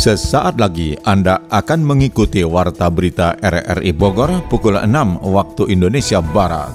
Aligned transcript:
Sesaat 0.00 0.56
lagi 0.56 0.96
Anda 1.04 1.44
akan 1.52 1.84
mengikuti 1.84 2.40
Warta 2.40 2.88
Berita 2.88 3.36
RRI 3.36 3.92
Bogor 3.92 4.48
pukul 4.48 4.80
6 4.80 4.88
waktu 5.28 5.76
Indonesia 5.76 6.24
Barat. 6.24 6.72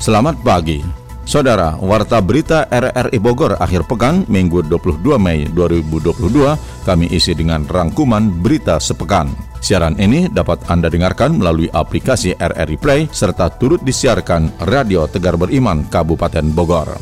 Selamat 0.00 0.40
pagi. 0.40 0.80
Saudara, 1.28 1.76
Warta 1.84 2.16
Berita 2.24 2.64
RRI 2.72 3.20
Bogor 3.20 3.60
akhir 3.60 3.84
pekan 3.92 4.24
Minggu 4.24 4.64
22 4.64 5.20
Mei 5.20 5.44
2022 5.52 6.88
kami 6.88 7.12
isi 7.12 7.36
dengan 7.36 7.68
rangkuman 7.68 8.40
berita 8.40 8.80
sepekan. 8.80 9.51
Siaran 9.62 9.94
ini 10.02 10.26
dapat 10.26 10.66
Anda 10.66 10.90
dengarkan 10.90 11.38
melalui 11.38 11.70
aplikasi 11.70 12.34
RRI 12.34 12.76
Play 12.82 13.00
serta 13.14 13.46
turut 13.46 13.78
disiarkan 13.86 14.66
Radio 14.66 15.06
Tegar 15.06 15.38
Beriman 15.38 15.86
Kabupaten 15.86 16.50
Bogor. 16.50 16.98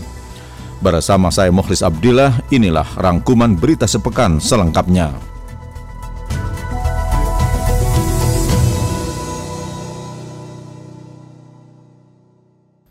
Bersama 0.85 1.33
saya 1.33 1.49
Mukhlis 1.49 1.81
Abdillah, 1.81 2.37
inilah 2.53 2.85
rangkuman 3.01 3.57
berita 3.57 3.89
sepekan 3.89 4.37
selengkapnya. 4.45 5.09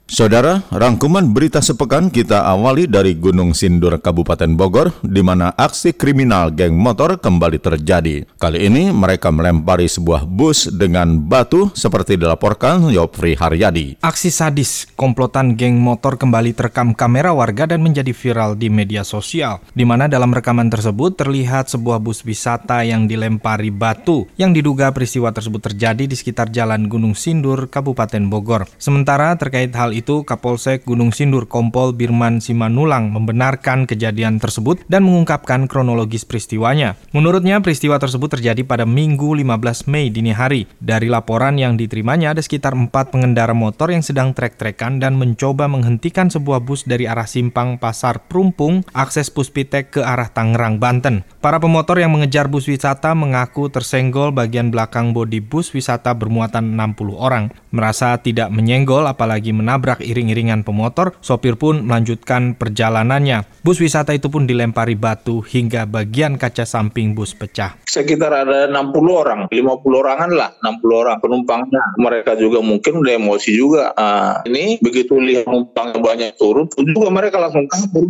Saudara, 0.09 0.65
rangkuman 0.73 1.21
berita 1.21 1.61
sepekan 1.61 2.09
kita 2.09 2.41
awali 2.41 2.89
dari 2.89 3.13
Gunung 3.13 3.53
Sindur, 3.53 3.93
Kabupaten 4.01 4.57
Bogor, 4.57 4.89
di 5.05 5.21
mana 5.21 5.53
aksi 5.53 5.93
kriminal 5.93 6.49
geng 6.49 6.73
motor 6.73 7.21
kembali 7.21 7.61
terjadi. 7.61 8.25
Kali 8.41 8.65
ini 8.65 8.89
mereka 8.89 9.29
melempari 9.29 9.85
sebuah 9.85 10.25
bus 10.25 10.65
dengan 10.73 11.13
batu 11.21 11.69
seperti 11.77 12.17
dilaporkan 12.17 12.89
Yopri 12.89 13.37
Haryadi. 13.37 14.01
Aksi 14.01 14.33
sadis 14.33 14.89
komplotan 14.97 15.53
geng 15.53 15.77
motor 15.77 16.17
kembali 16.17 16.57
terekam 16.57 16.97
kamera 16.97 17.29
warga 17.29 17.69
dan 17.69 17.85
menjadi 17.85 18.09
viral 18.09 18.57
di 18.57 18.73
media 18.73 19.05
sosial, 19.05 19.61
di 19.77 19.85
mana 19.85 20.09
dalam 20.09 20.33
rekaman 20.33 20.73
tersebut 20.73 21.21
terlihat 21.21 21.69
sebuah 21.69 22.01
bus 22.01 22.25
wisata 22.25 22.81
yang 22.81 23.05
dilempari 23.05 23.69
batu, 23.69 24.25
yang 24.41 24.57
diduga 24.57 24.89
peristiwa 24.89 25.29
tersebut 25.29 25.69
terjadi 25.69 26.09
di 26.09 26.17
sekitar 26.17 26.49
Jalan 26.49 26.89
Gunung 26.89 27.13
Sindur, 27.13 27.69
Kabupaten 27.69 28.25
Bogor. 28.25 28.65
Sementara 28.81 29.37
terkait 29.37 29.69
hal 29.77 29.98
itu, 29.99 30.23
Kapolsek 30.23 30.87
Gunung 30.87 31.11
Sindur 31.11 31.45
Kompol 31.45 31.91
Birman 31.91 32.39
Simanulang 32.39 33.11
membenarkan 33.11 33.83
kejadian 33.83 34.39
tersebut 34.39 34.81
dan 34.87 35.03
mengungkapkan 35.03 35.67
kronologis 35.67 36.23
peristiwanya. 36.23 36.95
Menurutnya, 37.11 37.59
peristiwa 37.59 37.99
tersebut 37.99 38.39
terjadi 38.39 38.63
pada 38.63 38.87
Minggu 38.87 39.35
15 39.35 39.91
Mei 39.91 40.07
dini 40.07 40.31
hari. 40.31 40.71
Dari 40.79 41.11
laporan 41.11 41.59
yang 41.59 41.75
diterimanya, 41.75 42.31
ada 42.31 42.39
sekitar 42.39 42.71
empat 42.71 43.11
pengendara 43.11 43.51
motor 43.51 43.91
yang 43.91 44.05
sedang 44.05 44.31
trek-trekan 44.31 45.03
dan 45.03 45.19
mencoba 45.19 45.67
menghentikan 45.67 46.31
sebuah 46.31 46.61
bus 46.63 46.85
dari 46.85 47.09
arah 47.09 47.27
simpang 47.27 47.75
Pasar 47.75 48.29
Perumpung, 48.29 48.85
akses 48.95 49.33
Puspitek 49.33 49.99
ke 49.99 50.01
arah 50.05 50.29
Tangerang, 50.29 50.77
Banten. 50.77 51.25
Para 51.41 51.57
pemotor 51.57 51.97
yang 51.97 52.13
mengejar 52.13 52.45
bus 52.45 52.69
wisata 52.69 53.17
mengaku 53.17 53.73
tersenggol 53.73 54.29
bagian 54.29 54.69
belakang 54.69 55.11
bodi 55.11 55.41
bus 55.41 55.73
wisata 55.73 56.13
bermuatan 56.13 56.77
60 56.77 57.17
orang. 57.17 57.49
Merasa 57.73 58.13
tidak 58.21 58.53
menyenggol 58.53 59.09
apalagi 59.09 59.49
menabrak 59.49 59.88
iring-iringan 59.97 60.61
pemotor, 60.61 61.17
sopir 61.25 61.57
pun 61.57 61.89
melanjutkan 61.89 62.53
perjalanannya. 62.53 63.65
Bus 63.65 63.81
wisata 63.81 64.13
itu 64.13 64.29
pun 64.29 64.45
dilempari 64.45 64.93
batu 64.93 65.41
hingga 65.41 65.89
bagian 65.89 66.37
kaca 66.37 66.69
samping 66.69 67.17
bus 67.17 67.33
pecah. 67.33 67.81
Sekitar 67.89 68.45
ada 68.45 68.69
60 68.69 69.09
orang, 69.09 69.39
50 69.49 69.81
orangan 69.89 70.29
lah, 70.29 70.53
60 70.61 70.93
orang 70.93 71.17
penumpangnya. 71.17 71.97
Mereka 71.97 72.37
juga 72.37 72.61
mungkin 72.61 73.01
udah 73.01 73.13
emosi 73.17 73.51
juga. 73.57 73.89
Nah, 73.97 74.45
ini 74.45 74.77
begitu 74.77 75.17
lihat 75.17 75.49
penumpangnya 75.49 75.97
banyak 75.97 76.31
turun, 76.37 76.69
juga 76.69 77.09
mereka 77.09 77.41
langsung 77.41 77.65
kabur. 77.65 78.05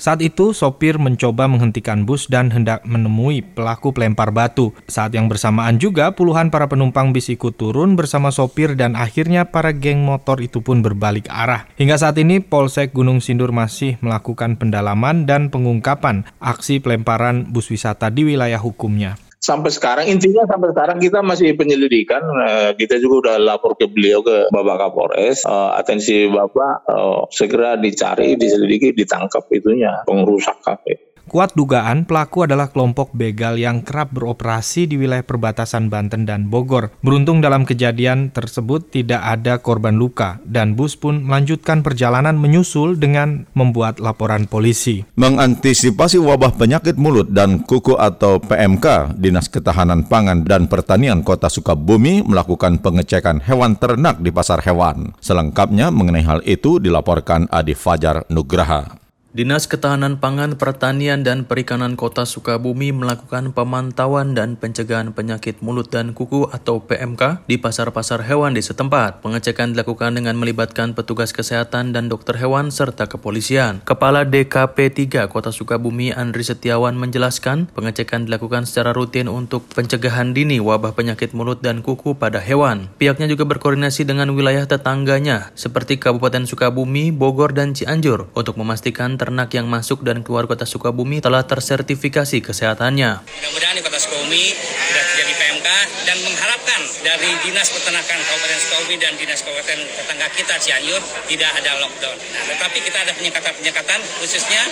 Saat 0.00 0.24
itu, 0.24 0.56
sopir 0.56 0.96
mencoba 0.96 1.44
menghentikan 1.44 2.08
bus 2.08 2.24
dan 2.24 2.48
hendak 2.48 2.80
menemui 2.88 3.44
pelaku 3.44 3.92
pelempar 3.92 4.32
batu. 4.32 4.72
Saat 4.88 5.12
yang 5.12 5.28
bersamaan 5.28 5.76
juga, 5.76 6.16
puluhan 6.16 6.48
para 6.48 6.72
penumpang 6.72 7.12
bis 7.12 7.28
ikut 7.28 7.60
turun 7.60 8.00
bersama 8.00 8.32
sopir 8.32 8.80
dan 8.80 8.96
akhirnya 8.96 9.52
para 9.52 9.76
geng 9.76 10.00
motor 10.00 10.40
itu 10.40 10.64
pun 10.64 10.80
berbalik 10.80 11.28
arah. 11.28 11.68
Hingga 11.76 12.00
saat 12.00 12.16
ini, 12.16 12.40
Polsek 12.40 12.96
Gunung 12.96 13.20
Sindur 13.20 13.52
masih 13.52 14.00
melakukan 14.00 14.56
pendalaman 14.56 15.28
dan 15.28 15.52
pengungkapan 15.52 16.24
aksi 16.40 16.80
pelemparan 16.80 17.52
bus 17.52 17.68
wisata 17.68 18.08
di 18.08 18.24
wilayah 18.24 18.56
hukumnya 18.56 19.20
sampai 19.40 19.72
sekarang 19.72 20.06
intinya 20.06 20.44
sampai 20.44 20.68
sekarang 20.70 21.00
kita 21.00 21.24
masih 21.24 21.56
penyelidikan 21.56 22.20
uh, 22.20 22.70
kita 22.76 23.00
juga 23.00 23.26
udah 23.26 23.36
lapor 23.40 23.72
ke 23.74 23.88
beliau 23.88 24.20
ke 24.20 24.52
Bapak 24.52 24.76
Kapolres. 24.76 25.42
Uh, 25.48 25.72
atensi 25.74 26.28
Bapak 26.28 26.84
uh, 26.86 27.24
segera 27.32 27.80
dicari 27.80 28.36
diselidiki 28.36 28.92
ditangkap 28.92 29.48
itunya 29.50 30.04
pengrusak 30.04 30.60
kafe 30.60 31.09
Kuat 31.30 31.54
dugaan 31.54 32.10
pelaku 32.10 32.42
adalah 32.42 32.74
kelompok 32.74 33.14
begal 33.14 33.54
yang 33.54 33.86
kerap 33.86 34.10
beroperasi 34.10 34.90
di 34.90 34.98
wilayah 34.98 35.22
perbatasan 35.22 35.86
Banten 35.86 36.26
dan 36.26 36.50
Bogor. 36.50 36.90
Beruntung 37.06 37.38
dalam 37.38 37.62
kejadian 37.62 38.34
tersebut 38.34 38.90
tidak 38.90 39.22
ada 39.22 39.62
korban 39.62 39.94
luka 39.94 40.42
dan 40.42 40.74
bus 40.74 40.98
pun 40.98 41.22
melanjutkan 41.22 41.86
perjalanan 41.86 42.34
menyusul 42.34 42.98
dengan 42.98 43.46
membuat 43.54 44.02
laporan 44.02 44.50
polisi. 44.50 45.06
Mengantisipasi 45.14 46.18
wabah 46.18 46.50
penyakit 46.58 46.98
mulut 46.98 47.30
dan 47.30 47.62
kuku 47.62 47.94
atau 47.94 48.42
PMK, 48.42 49.14
Dinas 49.14 49.46
Ketahanan 49.46 50.10
Pangan 50.10 50.42
dan 50.42 50.66
Pertanian 50.66 51.22
Kota 51.22 51.46
Sukabumi 51.46 52.26
melakukan 52.26 52.82
pengecekan 52.82 53.38
hewan 53.46 53.78
ternak 53.78 54.18
di 54.18 54.34
pasar 54.34 54.66
hewan. 54.66 55.14
Selengkapnya 55.22 55.94
mengenai 55.94 56.26
hal 56.26 56.42
itu 56.42 56.82
dilaporkan 56.82 57.46
Adi 57.54 57.78
Fajar 57.78 58.26
Nugraha. 58.26 58.99
Dinas 59.30 59.70
Ketahanan 59.70 60.18
Pangan, 60.18 60.58
Pertanian, 60.58 61.22
dan 61.22 61.46
Perikanan 61.46 61.94
Kota 61.94 62.26
Sukabumi 62.26 62.90
melakukan 62.90 63.54
pemantauan 63.54 64.34
dan 64.34 64.58
pencegahan 64.58 65.14
penyakit 65.14 65.62
mulut 65.62 65.86
dan 65.86 66.18
kuku 66.18 66.50
atau 66.50 66.82
PMK 66.82 67.46
di 67.46 67.54
pasar-pasar 67.54 68.26
hewan 68.26 68.58
di 68.58 68.62
setempat. 68.66 69.22
Pengecekan 69.22 69.70
dilakukan 69.70 70.18
dengan 70.18 70.34
melibatkan 70.34 70.98
petugas 70.98 71.30
kesehatan 71.30 71.94
dan 71.94 72.10
dokter 72.10 72.42
hewan 72.42 72.74
serta 72.74 73.06
kepolisian. 73.06 73.78
Kepala 73.86 74.26
DKP 74.26 74.90
3 75.06 75.30
Kota 75.30 75.54
Sukabumi 75.54 76.10
Andri 76.10 76.42
Setiawan 76.42 76.98
menjelaskan 76.98 77.70
pengecekan 77.70 78.26
dilakukan 78.26 78.66
secara 78.66 78.90
rutin 78.90 79.30
untuk 79.30 79.62
pencegahan 79.70 80.34
dini 80.34 80.58
wabah 80.58 80.98
penyakit 80.98 81.38
mulut 81.38 81.62
dan 81.62 81.86
kuku 81.86 82.18
pada 82.18 82.42
hewan. 82.42 82.90
Pihaknya 82.98 83.30
juga 83.30 83.46
berkoordinasi 83.46 84.10
dengan 84.10 84.34
wilayah 84.34 84.66
tetangganya 84.66 85.54
seperti 85.54 86.02
Kabupaten 86.02 86.50
Sukabumi, 86.50 87.14
Bogor, 87.14 87.54
dan 87.54 87.78
Cianjur 87.78 88.26
untuk 88.34 88.58
memastikan 88.58 89.19
ternak 89.20 89.52
yang 89.52 89.68
masuk 89.68 90.00
dan 90.00 90.24
keluar 90.24 90.48
kota 90.48 90.64
Sukabumi 90.64 91.20
telah 91.20 91.44
tersertifikasi 91.44 92.40
kesehatannya. 92.40 93.20
Mudah-mudahan 93.20 93.76
di 93.76 93.84
kota 93.84 94.00
Sukabumi 94.00 94.56
tidak 94.56 95.04
terjadi 95.12 95.32
PMK 95.36 95.68
dan 96.08 96.16
mengharapkan 96.24 96.80
dari 97.04 97.28
Dinas 97.44 97.68
Peternakan 97.68 98.16
Kabupaten 98.24 98.58
Sukabumi 98.64 98.96
dan 98.96 99.12
Dinas 99.20 99.44
Kabupaten 99.44 99.76
tetangga 99.76 100.28
kita 100.32 100.56
Cianjur 100.56 101.04
tidak 101.28 101.50
ada 101.52 101.84
lockdown. 101.84 102.16
Nah, 102.16 102.44
tetapi 102.56 102.78
kita 102.80 102.98
ada 103.04 103.12
penyekatan-penyekatan 103.12 104.00
khususnya 104.24 104.62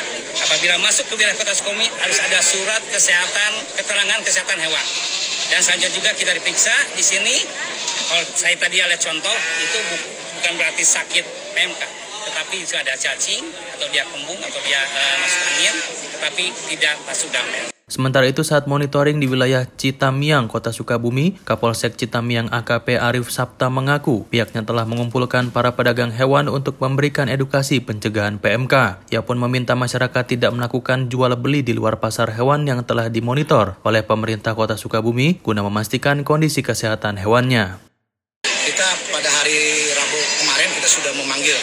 apabila 0.48 0.80
masuk 0.80 1.04
ke 1.12 1.14
wilayah 1.20 1.36
kota 1.36 1.52
Sukabumi 1.52 1.84
harus 2.00 2.16
ada 2.24 2.40
surat 2.40 2.80
kesehatan, 2.88 3.52
keterangan 3.76 4.18
kesehatan 4.24 4.56
hewan. 4.64 4.86
Dan 5.52 5.60
selanjutnya 5.60 5.92
juga 5.92 6.10
kita 6.16 6.32
diperiksa 6.32 6.72
di 6.96 7.04
sini. 7.04 7.36
Kalau 8.08 8.24
saya 8.32 8.56
tadi 8.56 8.80
lihat 8.80 8.96
contoh 8.96 9.36
itu 9.60 9.78
bukan 10.40 10.52
berarti 10.56 10.80
sakit 10.80 11.24
PMK 11.52 11.97
tetapi 12.28 12.60
jika 12.60 12.84
ada 12.84 12.92
cacing 12.92 13.44
atau 13.72 13.88
dia 13.88 14.04
kembung 14.04 14.36
atau 14.36 14.60
dia 14.60 14.80
uh, 14.84 15.16
masuk 15.24 15.42
angin, 15.56 15.74
tetapi 16.12 16.44
tidak 16.68 16.94
masuk 17.08 17.28
damai. 17.32 17.72
Sementara 17.88 18.28
itu 18.28 18.44
saat 18.44 18.68
monitoring 18.68 19.16
di 19.16 19.24
wilayah 19.24 19.64
Citamiang, 19.64 20.44
Kota 20.44 20.76
Sukabumi, 20.76 21.40
Kapolsek 21.48 21.96
Citamiang 21.96 22.52
AKP 22.52 23.00
Arif 23.00 23.32
Sapta 23.32 23.72
mengaku 23.72 24.28
pihaknya 24.28 24.60
telah 24.60 24.84
mengumpulkan 24.84 25.48
para 25.48 25.72
pedagang 25.72 26.12
hewan 26.12 26.52
untuk 26.52 26.76
memberikan 26.84 27.32
edukasi 27.32 27.80
pencegahan 27.80 28.36
PMK. 28.36 29.08
Ia 29.08 29.24
pun 29.24 29.40
meminta 29.40 29.72
masyarakat 29.72 30.20
tidak 30.28 30.52
melakukan 30.52 31.08
jual 31.08 31.32
beli 31.40 31.64
di 31.64 31.72
luar 31.72 31.96
pasar 31.96 32.28
hewan 32.36 32.68
yang 32.68 32.84
telah 32.84 33.08
dimonitor 33.08 33.80
oleh 33.80 34.04
pemerintah 34.04 34.52
Kota 34.52 34.76
Sukabumi 34.76 35.40
guna 35.40 35.64
memastikan 35.64 36.28
kondisi 36.28 36.60
kesehatan 36.60 37.16
hewannya. 37.16 37.80
Kita 38.44 38.88
pada 39.08 39.30
hari 39.32 39.88
Rabu 39.96 40.20
kemarin 40.44 40.68
kita 40.76 40.88
sudah 40.92 41.12
memanggil 41.16 41.56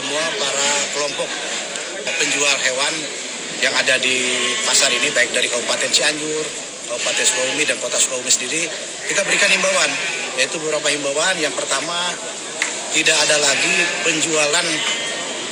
semua 0.00 0.24
para 0.40 0.68
kelompok 0.96 1.28
penjual 2.08 2.56
hewan 2.64 2.94
yang 3.60 3.74
ada 3.76 4.00
di 4.00 4.16
pasar 4.64 4.88
ini 4.88 5.12
baik 5.12 5.28
dari 5.36 5.44
Kabupaten 5.44 5.92
Cianjur, 5.92 6.40
Kabupaten 6.88 7.24
Sukabumi 7.28 7.68
dan 7.68 7.76
Kota 7.84 8.00
Sukabumi 8.00 8.32
sendiri 8.32 8.64
kita 9.12 9.20
berikan 9.28 9.52
himbauan 9.52 9.92
yaitu 10.40 10.56
beberapa 10.56 10.88
himbauan 10.88 11.36
yang 11.36 11.52
pertama 11.52 12.16
tidak 12.96 13.12
ada 13.28 13.44
lagi 13.44 13.76
penjualan 14.00 14.66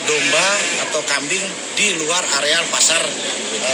domba 0.09 0.49
atau 0.89 1.05
kambing 1.05 1.45
di 1.77 2.01
luar 2.01 2.25
areal 2.41 2.65
pasar 2.73 3.05
e, 3.53 3.73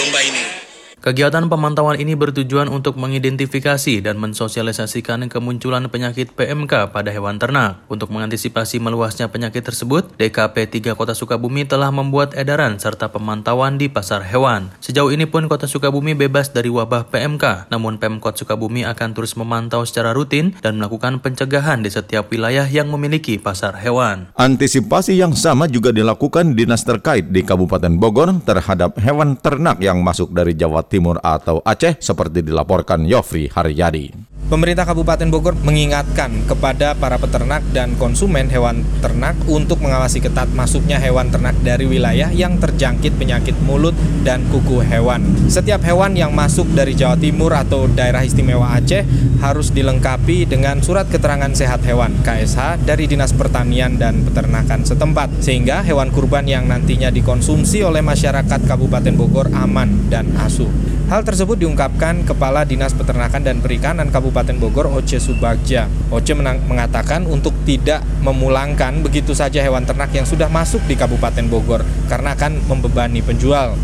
domba 0.00 0.24
ini. 0.24 0.69
Kegiatan 1.00 1.48
pemantauan 1.48 1.96
ini 1.96 2.12
bertujuan 2.12 2.68
untuk 2.68 3.00
mengidentifikasi 3.00 4.04
dan 4.04 4.20
mensosialisasikan 4.20 5.32
kemunculan 5.32 5.88
penyakit 5.88 6.36
PMK 6.36 6.92
pada 6.92 7.08
hewan 7.08 7.40
ternak. 7.40 7.80
Untuk 7.88 8.12
mengantisipasi 8.12 8.84
meluasnya 8.84 9.32
penyakit 9.32 9.64
tersebut, 9.64 10.12
DKP 10.20 10.68
3 10.68 10.92
Kota 10.92 11.16
Sukabumi 11.16 11.64
telah 11.64 11.88
membuat 11.88 12.36
edaran 12.36 12.76
serta 12.76 13.08
pemantauan 13.08 13.80
di 13.80 13.88
pasar 13.88 14.28
hewan. 14.28 14.68
Sejauh 14.84 15.08
ini 15.08 15.24
pun 15.24 15.48
Kota 15.48 15.64
Sukabumi 15.64 16.12
bebas 16.12 16.52
dari 16.52 16.68
wabah 16.68 17.08
PMK, 17.08 17.72
namun 17.72 17.96
Pemkot 17.96 18.36
Sukabumi 18.36 18.84
akan 18.84 19.16
terus 19.16 19.40
memantau 19.40 19.88
secara 19.88 20.12
rutin 20.12 20.52
dan 20.60 20.76
melakukan 20.76 21.24
pencegahan 21.24 21.80
di 21.80 21.88
setiap 21.88 22.28
wilayah 22.28 22.68
yang 22.68 22.92
memiliki 22.92 23.40
pasar 23.40 23.72
hewan. 23.80 24.28
Antisipasi 24.36 25.16
yang 25.16 25.32
sama 25.32 25.64
juga 25.64 25.96
dilakukan 25.96 26.52
dinas 26.52 26.84
terkait 26.84 27.32
di 27.32 27.40
Kabupaten 27.40 27.96
Bogor 27.96 28.36
terhadap 28.44 29.00
hewan 29.00 29.40
ternak 29.40 29.80
yang 29.80 30.04
masuk 30.04 30.36
dari 30.36 30.52
Jawa 30.52 30.89
Timur 30.90 31.22
atau 31.22 31.62
Aceh 31.62 32.02
seperti 32.02 32.42
dilaporkan 32.42 33.06
Yofri 33.06 33.46
Haryadi. 33.46 34.10
Pemerintah 34.48 34.88
Kabupaten 34.88 35.28
Bogor 35.28 35.52
mengingatkan 35.60 36.48
kepada 36.48 36.96
para 36.96 37.20
peternak 37.20 37.60
dan 37.76 37.98
konsumen 38.00 38.48
hewan 38.48 38.80
ternak 39.04 39.36
untuk 39.44 39.84
mengawasi 39.84 40.24
ketat 40.24 40.48
masuknya 40.56 40.96
hewan 40.96 41.28
ternak 41.28 41.52
dari 41.60 41.84
wilayah 41.84 42.32
yang 42.32 42.56
terjangkit 42.56 43.20
penyakit 43.20 43.52
mulut 43.68 43.92
dan 44.24 44.40
kuku 44.48 44.80
hewan. 44.80 45.20
Setiap 45.50 45.84
hewan 45.84 46.16
yang 46.16 46.32
masuk 46.32 46.64
dari 46.72 46.96
Jawa 46.96 47.20
Timur 47.20 47.52
atau 47.52 47.84
daerah 47.92 48.24
istimewa 48.24 48.72
Aceh 48.72 49.04
harus 49.44 49.68
dilengkapi 49.74 50.48
dengan 50.48 50.80
surat 50.80 51.10
keterangan 51.12 51.52
sehat 51.52 51.84
hewan 51.84 52.16
KSH 52.24 52.88
dari 52.88 53.04
Dinas 53.04 53.36
Pertanian 53.36 54.00
dan 54.00 54.24
Peternakan 54.24 54.88
setempat 54.88 55.44
sehingga 55.44 55.84
hewan 55.84 56.08
kurban 56.08 56.48
yang 56.48 56.64
nantinya 56.64 57.12
dikonsumsi 57.12 57.84
oleh 57.84 58.00
masyarakat 58.00 58.60
Kabupaten 58.64 59.14
Bogor 59.16 59.52
aman 59.52 60.08
dan 60.08 60.32
asuh. 60.40 60.89
Hal 61.10 61.26
tersebut 61.26 61.58
diungkapkan 61.58 62.22
Kepala 62.22 62.62
Dinas 62.62 62.94
Peternakan 62.94 63.42
dan 63.42 63.58
Perikanan 63.58 64.14
Kabupaten 64.14 64.54
Bogor 64.62 64.86
Oce 64.94 65.18
Subagja. 65.18 65.90
Oce 66.06 66.38
mengatakan 66.38 67.26
untuk 67.26 67.50
tidak 67.66 68.06
memulangkan 68.22 69.02
begitu 69.02 69.34
saja 69.34 69.58
hewan 69.58 69.82
ternak 69.82 70.14
yang 70.14 70.22
sudah 70.22 70.46
masuk 70.46 70.78
di 70.86 70.94
Kabupaten 70.94 71.50
Bogor 71.50 71.82
karena 72.06 72.38
akan 72.38 72.62
membebani 72.70 73.26
penjual. 73.26 73.74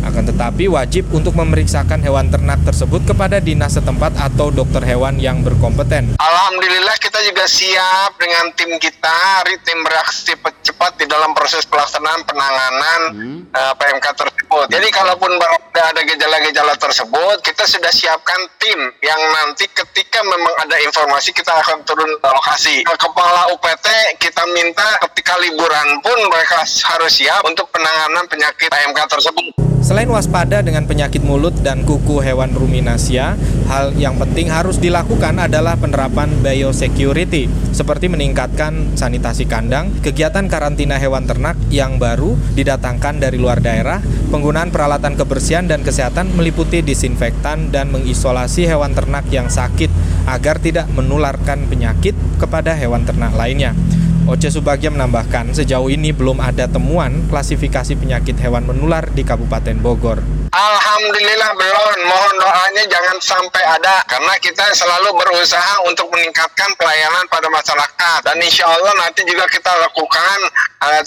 Akan 0.00 0.24
tetapi 0.24 0.72
wajib 0.72 1.12
untuk 1.12 1.36
memeriksakan 1.36 2.00
hewan 2.00 2.32
ternak 2.32 2.56
tersebut 2.64 3.04
kepada 3.04 3.36
dinas 3.44 3.76
setempat 3.76 4.16
atau 4.16 4.48
dokter 4.48 4.80
hewan 4.80 5.20
yang 5.20 5.44
berkompeten. 5.44 6.16
Alhamdulillah 6.16 6.96
kita 6.96 7.20
juga 7.28 7.44
siap 7.44 8.16
dengan 8.16 8.48
tim 8.56 8.72
kita, 8.80 9.44
tim 9.68 9.84
beraksi 9.84 10.32
cepat 10.64 10.96
di 10.96 11.04
dalam 11.04 11.36
proses 11.36 11.68
pelaksanaan 11.68 12.24
penanganan 12.24 13.00
hmm. 13.12 13.38
uh, 13.52 13.60
eh, 13.60 13.72
PMK 13.76 14.06
tersebut. 14.16 14.29
Jadi 14.50 14.88
kalaupun 14.90 15.30
ada 15.78 16.02
gejala-gejala 16.02 16.74
tersebut, 16.74 17.38
kita 17.46 17.64
sudah 17.70 17.90
siapkan 17.94 18.38
tim 18.58 18.78
yang 18.98 19.20
nanti 19.30 19.70
ketika 19.70 20.20
memang 20.26 20.54
ada 20.66 20.74
informasi 20.82 21.30
kita 21.30 21.54
akan 21.54 21.86
turun 21.86 22.10
ke 22.18 22.28
lokasi. 22.28 22.76
Kepala 22.82 23.46
UPT 23.54 23.86
kita 24.18 24.42
minta 24.50 24.98
ketika 25.06 25.38
liburan 25.38 26.02
pun 26.02 26.18
mereka 26.26 26.66
harus 26.66 27.12
siap 27.14 27.46
untuk 27.46 27.70
penanganan 27.70 28.26
penyakit 28.26 28.66
PMK 28.66 28.98
tersebut. 29.06 29.54
Selain 29.80 30.10
waspada 30.12 30.60
dengan 30.60 30.84
penyakit 30.84 31.24
mulut 31.24 31.56
dan 31.64 31.86
kuku 31.88 32.20
hewan 32.20 32.52
ruminasia, 32.52 33.38
hal 33.70 33.94
yang 33.94 34.18
penting 34.18 34.50
harus 34.50 34.82
dilakukan 34.82 35.38
adalah 35.38 35.78
penerapan 35.78 36.26
biosecurity, 36.42 37.46
seperti 37.70 38.10
meningkatkan 38.10 38.98
sanitasi 38.98 39.46
kandang, 39.46 39.94
kegiatan 40.02 40.50
karantina 40.50 40.98
hewan 40.98 41.22
ternak 41.30 41.54
yang 41.70 42.02
baru 42.02 42.34
didatangkan 42.58 43.22
dari 43.22 43.38
luar 43.38 43.62
daerah, 43.62 44.02
penggunaan 44.34 44.74
peralatan 44.74 45.14
kebersihan 45.14 45.70
dan 45.70 45.86
kesehatan 45.86 46.34
meliputi 46.34 46.82
disinfektan 46.82 47.70
dan 47.70 47.94
mengisolasi 47.94 48.66
hewan 48.66 48.90
ternak 48.90 49.30
yang 49.30 49.46
sakit 49.46 49.88
agar 50.26 50.58
tidak 50.58 50.90
menularkan 50.90 51.70
penyakit 51.70 52.18
kepada 52.42 52.74
hewan 52.74 53.06
ternak 53.06 53.30
lainnya. 53.38 53.78
Oce 54.26 54.50
Subagja 54.50 54.90
menambahkan, 54.90 55.54
sejauh 55.54 55.90
ini 55.94 56.10
belum 56.10 56.42
ada 56.42 56.66
temuan 56.66 57.22
klasifikasi 57.30 57.94
penyakit 57.94 58.34
hewan 58.42 58.66
menular 58.66 59.06
di 59.14 59.22
Kabupaten 59.22 59.78
Bogor. 59.78 60.39
Alhamdulillah 60.50 61.54
belum. 61.54 61.96
Mohon 62.10 62.34
doanya 62.42 62.84
jangan 62.90 63.16
sampai 63.22 63.62
ada 63.62 64.02
karena 64.10 64.34
kita 64.42 64.66
selalu 64.74 65.14
berusaha 65.14 65.86
untuk 65.86 66.10
meningkatkan 66.10 66.74
pelayanan 66.74 67.22
pada 67.30 67.46
masyarakat 67.46 68.18
dan 68.26 68.36
insya 68.42 68.66
Allah 68.66 68.90
nanti 68.98 69.22
juga 69.22 69.46
kita 69.46 69.70
lakukan 69.78 70.38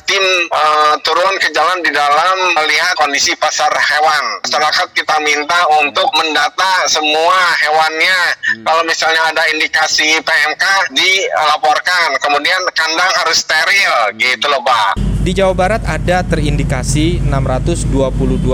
tim 0.05 0.21
uh, 0.53 0.93
turun 1.01 1.33
ke 1.41 1.49
jalan 1.49 1.81
di 1.81 1.89
dalam 1.89 2.37
melihat 2.53 2.93
kondisi 2.93 3.33
pasar 3.33 3.73
hewan. 3.73 4.23
Masyarakat 4.45 4.87
kita 4.93 5.17
minta 5.25 5.65
untuk 5.81 6.13
mendata 6.13 6.85
semua 6.85 7.57
hewannya. 7.57 8.19
Hmm. 8.37 8.63
Kalau 8.69 8.83
misalnya 8.85 9.33
ada 9.33 9.41
indikasi 9.49 10.21
PMK 10.21 10.93
dilaporkan. 10.93 12.21
Kemudian 12.21 12.61
kandang 12.77 13.11
harus 13.17 13.41
steril 13.41 14.13
gitu 14.21 14.45
loh 14.45 14.61
Pak. 14.61 14.93
Di 15.23 15.31
Jawa 15.33 15.55
Barat 15.55 15.81
ada 15.87 16.21
terindikasi 16.21 17.23
622 17.23 17.87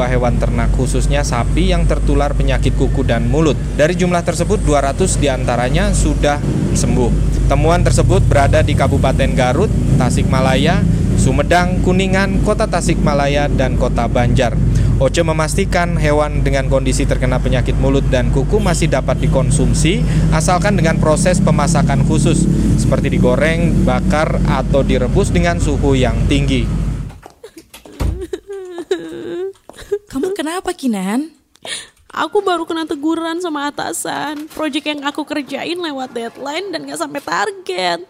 hewan 0.06 0.38
ternak 0.38 0.70
khususnya 0.78 1.26
sapi 1.26 1.74
yang 1.74 1.84
tertular 1.90 2.32
penyakit 2.32 2.78
kuku 2.80 3.04
dan 3.04 3.28
mulut. 3.28 3.60
Dari 3.76 3.98
jumlah 3.98 4.24
tersebut 4.24 4.64
200 4.64 5.20
di 5.20 5.28
antaranya 5.28 5.92
sudah 5.92 6.40
sembuh. 6.78 7.12
Temuan 7.50 7.82
tersebut 7.82 8.22
berada 8.30 8.62
di 8.62 8.78
Kabupaten 8.78 9.34
Garut, 9.34 9.74
Tasikmalaya, 9.98 10.86
Sumedang, 11.30 11.86
Kuningan, 11.86 12.42
Kota 12.42 12.66
Tasikmalaya, 12.66 13.46
dan 13.54 13.78
Kota 13.78 14.10
Banjar. 14.10 14.58
Oce 14.98 15.22
memastikan 15.22 15.94
hewan 15.94 16.42
dengan 16.42 16.74
kondisi 16.74 17.06
terkena 17.06 17.38
penyakit 17.38 17.78
mulut 17.78 18.02
dan 18.10 18.34
kuku 18.34 18.58
masih 18.58 18.90
dapat 18.90 19.22
dikonsumsi 19.22 20.02
asalkan 20.34 20.74
dengan 20.74 20.98
proses 20.98 21.38
pemasakan 21.38 22.02
khusus 22.10 22.50
seperti 22.82 23.14
digoreng, 23.14 23.86
bakar, 23.86 24.42
atau 24.50 24.82
direbus 24.82 25.30
dengan 25.30 25.62
suhu 25.62 25.94
yang 25.94 26.18
tinggi. 26.26 26.66
Kamu 30.10 30.34
kenapa 30.34 30.74
Kinan? 30.74 31.30
Aku 32.10 32.42
baru 32.42 32.66
kena 32.66 32.90
teguran 32.90 33.38
sama 33.38 33.70
atasan. 33.70 34.50
Proyek 34.50 34.98
yang 34.98 35.06
aku 35.06 35.22
kerjain 35.30 35.78
lewat 35.78 36.10
deadline 36.10 36.74
dan 36.74 36.90
gak 36.90 36.98
sampai 36.98 37.22
target. 37.22 38.02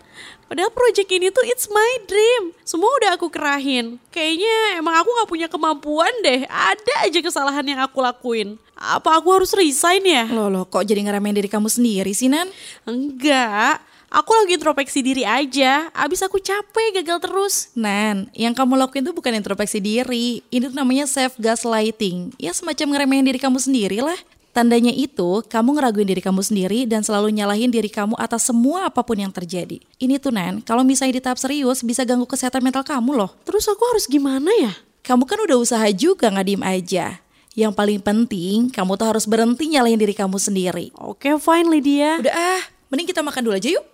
Padahal 0.50 0.74
project 0.74 1.06
ini 1.14 1.30
tuh 1.30 1.46
it's 1.46 1.70
my 1.70 1.92
dream. 2.10 2.58
Semua 2.66 2.90
udah 2.98 3.14
aku 3.14 3.30
kerahin. 3.30 4.02
Kayaknya 4.10 4.82
emang 4.82 4.98
aku 4.98 5.14
gak 5.22 5.30
punya 5.30 5.46
kemampuan 5.46 6.10
deh. 6.26 6.50
Ada 6.50 7.06
aja 7.06 7.20
kesalahan 7.22 7.62
yang 7.62 7.78
aku 7.86 8.02
lakuin. 8.02 8.58
Apa 8.74 9.22
aku 9.22 9.30
harus 9.30 9.54
resign 9.54 10.02
ya? 10.02 10.26
Loh, 10.26 10.50
loh 10.50 10.66
kok 10.66 10.82
jadi 10.90 11.06
ngeremehin 11.06 11.38
diri 11.38 11.46
kamu 11.46 11.70
sendiri 11.70 12.10
sih, 12.18 12.34
Nan? 12.34 12.50
Enggak. 12.90 13.86
Aku 14.10 14.34
lagi 14.34 14.58
introspeksi 14.58 15.06
diri 15.06 15.22
aja. 15.22 15.94
Abis 15.94 16.26
aku 16.26 16.42
capek 16.42 16.98
gagal 16.98 17.30
terus. 17.30 17.70
Nan, 17.78 18.26
yang 18.34 18.58
kamu 18.58 18.74
lakuin 18.74 19.06
tuh 19.06 19.14
bukan 19.14 19.38
introspeksi 19.38 19.78
diri. 19.78 20.42
Ini 20.50 20.74
tuh 20.74 20.78
namanya 20.82 21.06
self 21.06 21.38
gaslighting. 21.38 22.34
Ya 22.42 22.50
semacam 22.58 22.98
ngeremehin 22.98 23.30
diri 23.30 23.38
kamu 23.38 23.62
sendiri 23.62 24.02
lah. 24.02 24.18
Tandanya 24.60 24.92
itu, 24.92 25.40
kamu 25.48 25.80
ngeraguin 25.80 26.04
diri 26.04 26.20
kamu 26.20 26.44
sendiri 26.44 26.84
dan 26.84 27.00
selalu 27.00 27.32
nyalahin 27.32 27.72
diri 27.72 27.88
kamu 27.88 28.20
atas 28.20 28.52
semua 28.52 28.92
apa 28.92 29.00
pun 29.08 29.16
yang 29.16 29.32
terjadi. 29.32 29.80
Ini 30.04 30.20
tuh 30.20 30.36
Nan, 30.36 30.60
kalau 30.68 30.84
misalnya 30.84 31.16
di 31.16 31.24
tahap 31.24 31.40
serius 31.40 31.80
bisa 31.80 32.04
ganggu 32.04 32.28
kesehatan 32.28 32.60
mental 32.60 32.84
kamu 32.84 33.16
loh. 33.16 33.32
Terus 33.48 33.72
aku 33.72 33.80
harus 33.88 34.04
gimana 34.04 34.52
ya? 34.60 34.76
Kamu 35.08 35.24
kan 35.24 35.40
udah 35.48 35.64
usaha 35.64 35.88
juga 35.96 36.28
nggak 36.28 36.44
diem 36.44 36.64
aja. 36.68 37.24
Yang 37.56 37.72
paling 37.72 38.04
penting, 38.04 38.68
kamu 38.68 39.00
tuh 39.00 39.08
harus 39.08 39.24
berhenti 39.24 39.64
nyalahin 39.72 39.96
diri 39.96 40.12
kamu 40.12 40.36
sendiri. 40.36 40.92
Oke, 41.00 41.40
fine 41.40 41.72
Lydia. 41.72 42.20
Udah 42.20 42.36
ah, 42.36 42.62
mending 42.92 43.08
kita 43.16 43.24
makan 43.24 43.48
dulu 43.48 43.56
aja 43.56 43.80
yuk. 43.80 43.86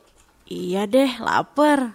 Iya 0.49 0.89
deh, 0.89 1.13
lapar. 1.21 1.93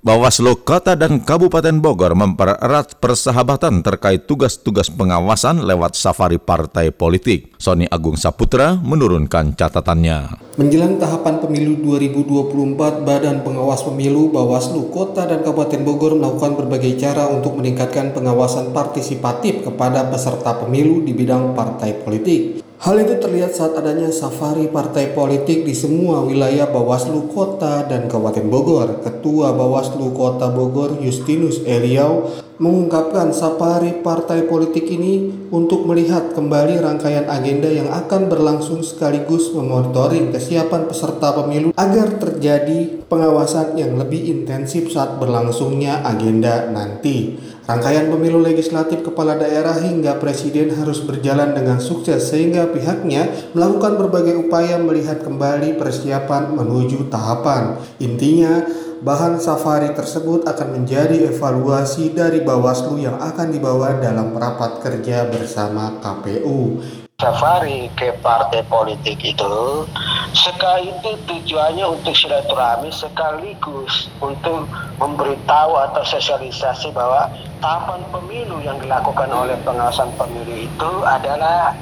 Bawaslu 0.00 0.64
Kota 0.64 0.96
dan 0.96 1.20
Kabupaten 1.20 1.76
Bogor 1.76 2.16
mempererat 2.16 2.96
persahabatan 3.04 3.84
terkait 3.84 4.24
tugas-tugas 4.24 4.88
pengawasan 4.88 5.60
lewat 5.60 5.92
safari 5.92 6.40
partai 6.40 6.88
politik. 6.88 7.52
Sony 7.60 7.84
Agung 7.84 8.16
Saputra 8.16 8.80
menurunkan 8.80 9.52
catatannya. 9.52 10.40
Menjelang 10.56 10.96
tahapan 10.96 11.44
pemilu 11.44 11.84
2024, 11.84 13.04
Badan 13.04 13.44
Pengawas 13.44 13.84
Pemilu 13.84 14.32
Bawaslu 14.32 14.88
Kota 14.88 15.28
dan 15.28 15.44
Kabupaten 15.44 15.84
Bogor 15.84 16.16
melakukan 16.16 16.56
berbagai 16.56 16.96
cara 16.96 17.28
untuk 17.28 17.60
meningkatkan 17.60 18.16
pengawasan 18.16 18.72
partisipatif 18.72 19.68
kepada 19.68 20.08
peserta 20.08 20.56
pemilu 20.64 21.04
di 21.04 21.12
bidang 21.12 21.52
partai 21.52 22.00
politik. 22.00 22.69
Hal 22.80 22.96
itu 22.96 23.20
terlihat 23.20 23.52
saat 23.52 23.76
adanya 23.76 24.08
safari 24.08 24.64
partai 24.72 25.12
politik 25.12 25.68
di 25.68 25.76
semua 25.76 26.24
wilayah 26.24 26.64
Bawaslu 26.64 27.28
Kota 27.28 27.84
dan 27.84 28.08
Kabupaten 28.08 28.48
Bogor. 28.48 29.04
Ketua 29.04 29.52
Bawaslu 29.52 30.16
Kota 30.16 30.48
Bogor 30.48 30.96
Justinus 30.96 31.60
Eliau 31.68 32.32
mengungkapkan 32.60 33.32
safari 33.32 34.04
partai 34.04 34.44
politik 34.44 34.84
ini 34.84 35.32
untuk 35.48 35.88
melihat 35.88 36.36
kembali 36.36 36.84
rangkaian 36.84 37.24
agenda 37.24 37.72
yang 37.72 37.88
akan 37.88 38.28
berlangsung 38.28 38.84
sekaligus 38.84 39.48
memonitoring 39.56 40.28
kesiapan 40.28 40.84
peserta 40.84 41.32
pemilu 41.40 41.72
agar 41.72 42.20
terjadi 42.20 43.00
pengawasan 43.08 43.80
yang 43.80 43.96
lebih 43.96 44.28
intensif 44.28 44.92
saat 44.92 45.16
berlangsungnya 45.16 46.04
agenda 46.04 46.68
nanti. 46.68 47.40
Rangkaian 47.64 48.12
pemilu 48.12 48.42
legislatif 48.44 49.00
kepala 49.06 49.40
daerah 49.40 49.78
hingga 49.80 50.20
presiden 50.20 50.74
harus 50.74 51.00
berjalan 51.00 51.56
dengan 51.56 51.80
sukses 51.80 52.28
sehingga 52.28 52.68
pihaknya 52.68 53.30
melakukan 53.56 53.94
berbagai 53.94 54.36
upaya 54.36 54.76
melihat 54.76 55.22
kembali 55.24 55.80
persiapan 55.80 56.50
menuju 56.50 57.08
tahapan. 57.08 57.78
Intinya, 58.02 58.66
bahan 59.00 59.40
safari 59.40 59.96
tersebut 59.96 60.44
akan 60.44 60.76
menjadi 60.76 61.32
evaluasi 61.32 62.12
dari 62.12 62.44
Bawaslu 62.44 63.00
yang 63.00 63.16
akan 63.16 63.48
dibawa 63.48 63.96
dalam 63.96 64.36
rapat 64.36 64.84
kerja 64.84 65.24
bersama 65.32 65.96
KPU. 66.04 66.84
Safari 67.20 67.92
ke 67.96 68.16
partai 68.24 68.64
politik 68.64 69.20
itu 69.20 69.84
sekali 70.32 70.88
itu 70.88 71.10
tujuannya 71.28 71.84
untuk 71.84 72.16
silaturahmi 72.16 72.88
sekaligus 72.88 74.08
untuk 74.24 74.64
memberitahu 74.96 75.72
atau 75.76 76.00
sosialisasi 76.04 76.92
bahwa 76.96 77.28
tahapan 77.60 78.00
pemilu 78.08 78.64
yang 78.64 78.80
dilakukan 78.80 79.28
oleh 79.28 79.56
pengawasan 79.68 80.08
pemilu 80.16 80.64
itu 80.64 80.92
adalah 81.04 81.76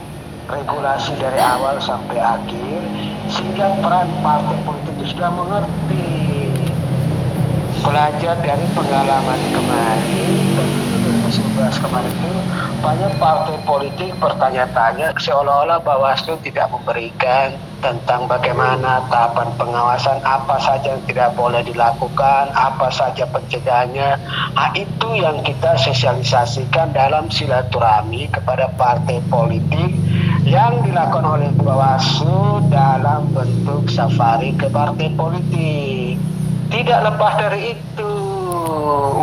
regulasi 0.51 1.15
dari 1.23 1.39
awal 1.39 1.79
sampai 1.79 2.19
akhir 2.19 2.79
sehingga 3.31 3.79
peran 3.79 4.11
partai 4.25 4.59
politik 4.67 4.95
itu 4.99 5.15
sudah 5.15 5.31
mengerti 5.31 6.18
belajar 7.89 8.37
dari 8.45 8.67
pengalaman 8.77 9.41
kemarin 9.49 10.29
2011 11.25 11.85
kemarin 11.89 12.13
itu 12.13 12.33
banyak 12.85 13.13
partai 13.17 13.57
politik 13.65 14.13
bertanya-tanya 14.21 15.17
seolah-olah 15.17 15.81
Bawaslu 15.81 16.37
tidak 16.45 16.69
memberikan 16.69 17.57
tentang 17.81 18.29
bagaimana 18.29 19.01
tahapan 19.09 19.49
pengawasan 19.57 20.21
apa 20.21 20.61
saja 20.61 20.99
yang 20.99 21.03
tidak 21.07 21.31
boleh 21.39 21.63
dilakukan, 21.63 22.51
apa 22.51 22.91
saja 22.91 23.23
pencegahannya. 23.31 24.19
Nah, 24.59 24.69
itu 24.75 25.09
yang 25.15 25.47
kita 25.47 25.79
sosialisasikan 25.79 26.91
dalam 26.91 27.31
silaturahmi 27.31 28.29
kepada 28.35 28.67
partai 28.75 29.23
politik 29.31 29.95
yang 30.43 30.83
dilakukan 30.83 31.39
oleh 31.39 31.51
Bawaslu 31.55 32.67
dalam 32.69 33.31
bentuk 33.31 33.87
safari 33.89 34.53
ke 34.59 34.67
partai 34.67 35.15
politik 35.15 36.19
tidak 36.69 37.01
lepas 37.13 37.33
dari 37.41 37.73
itu 37.77 38.13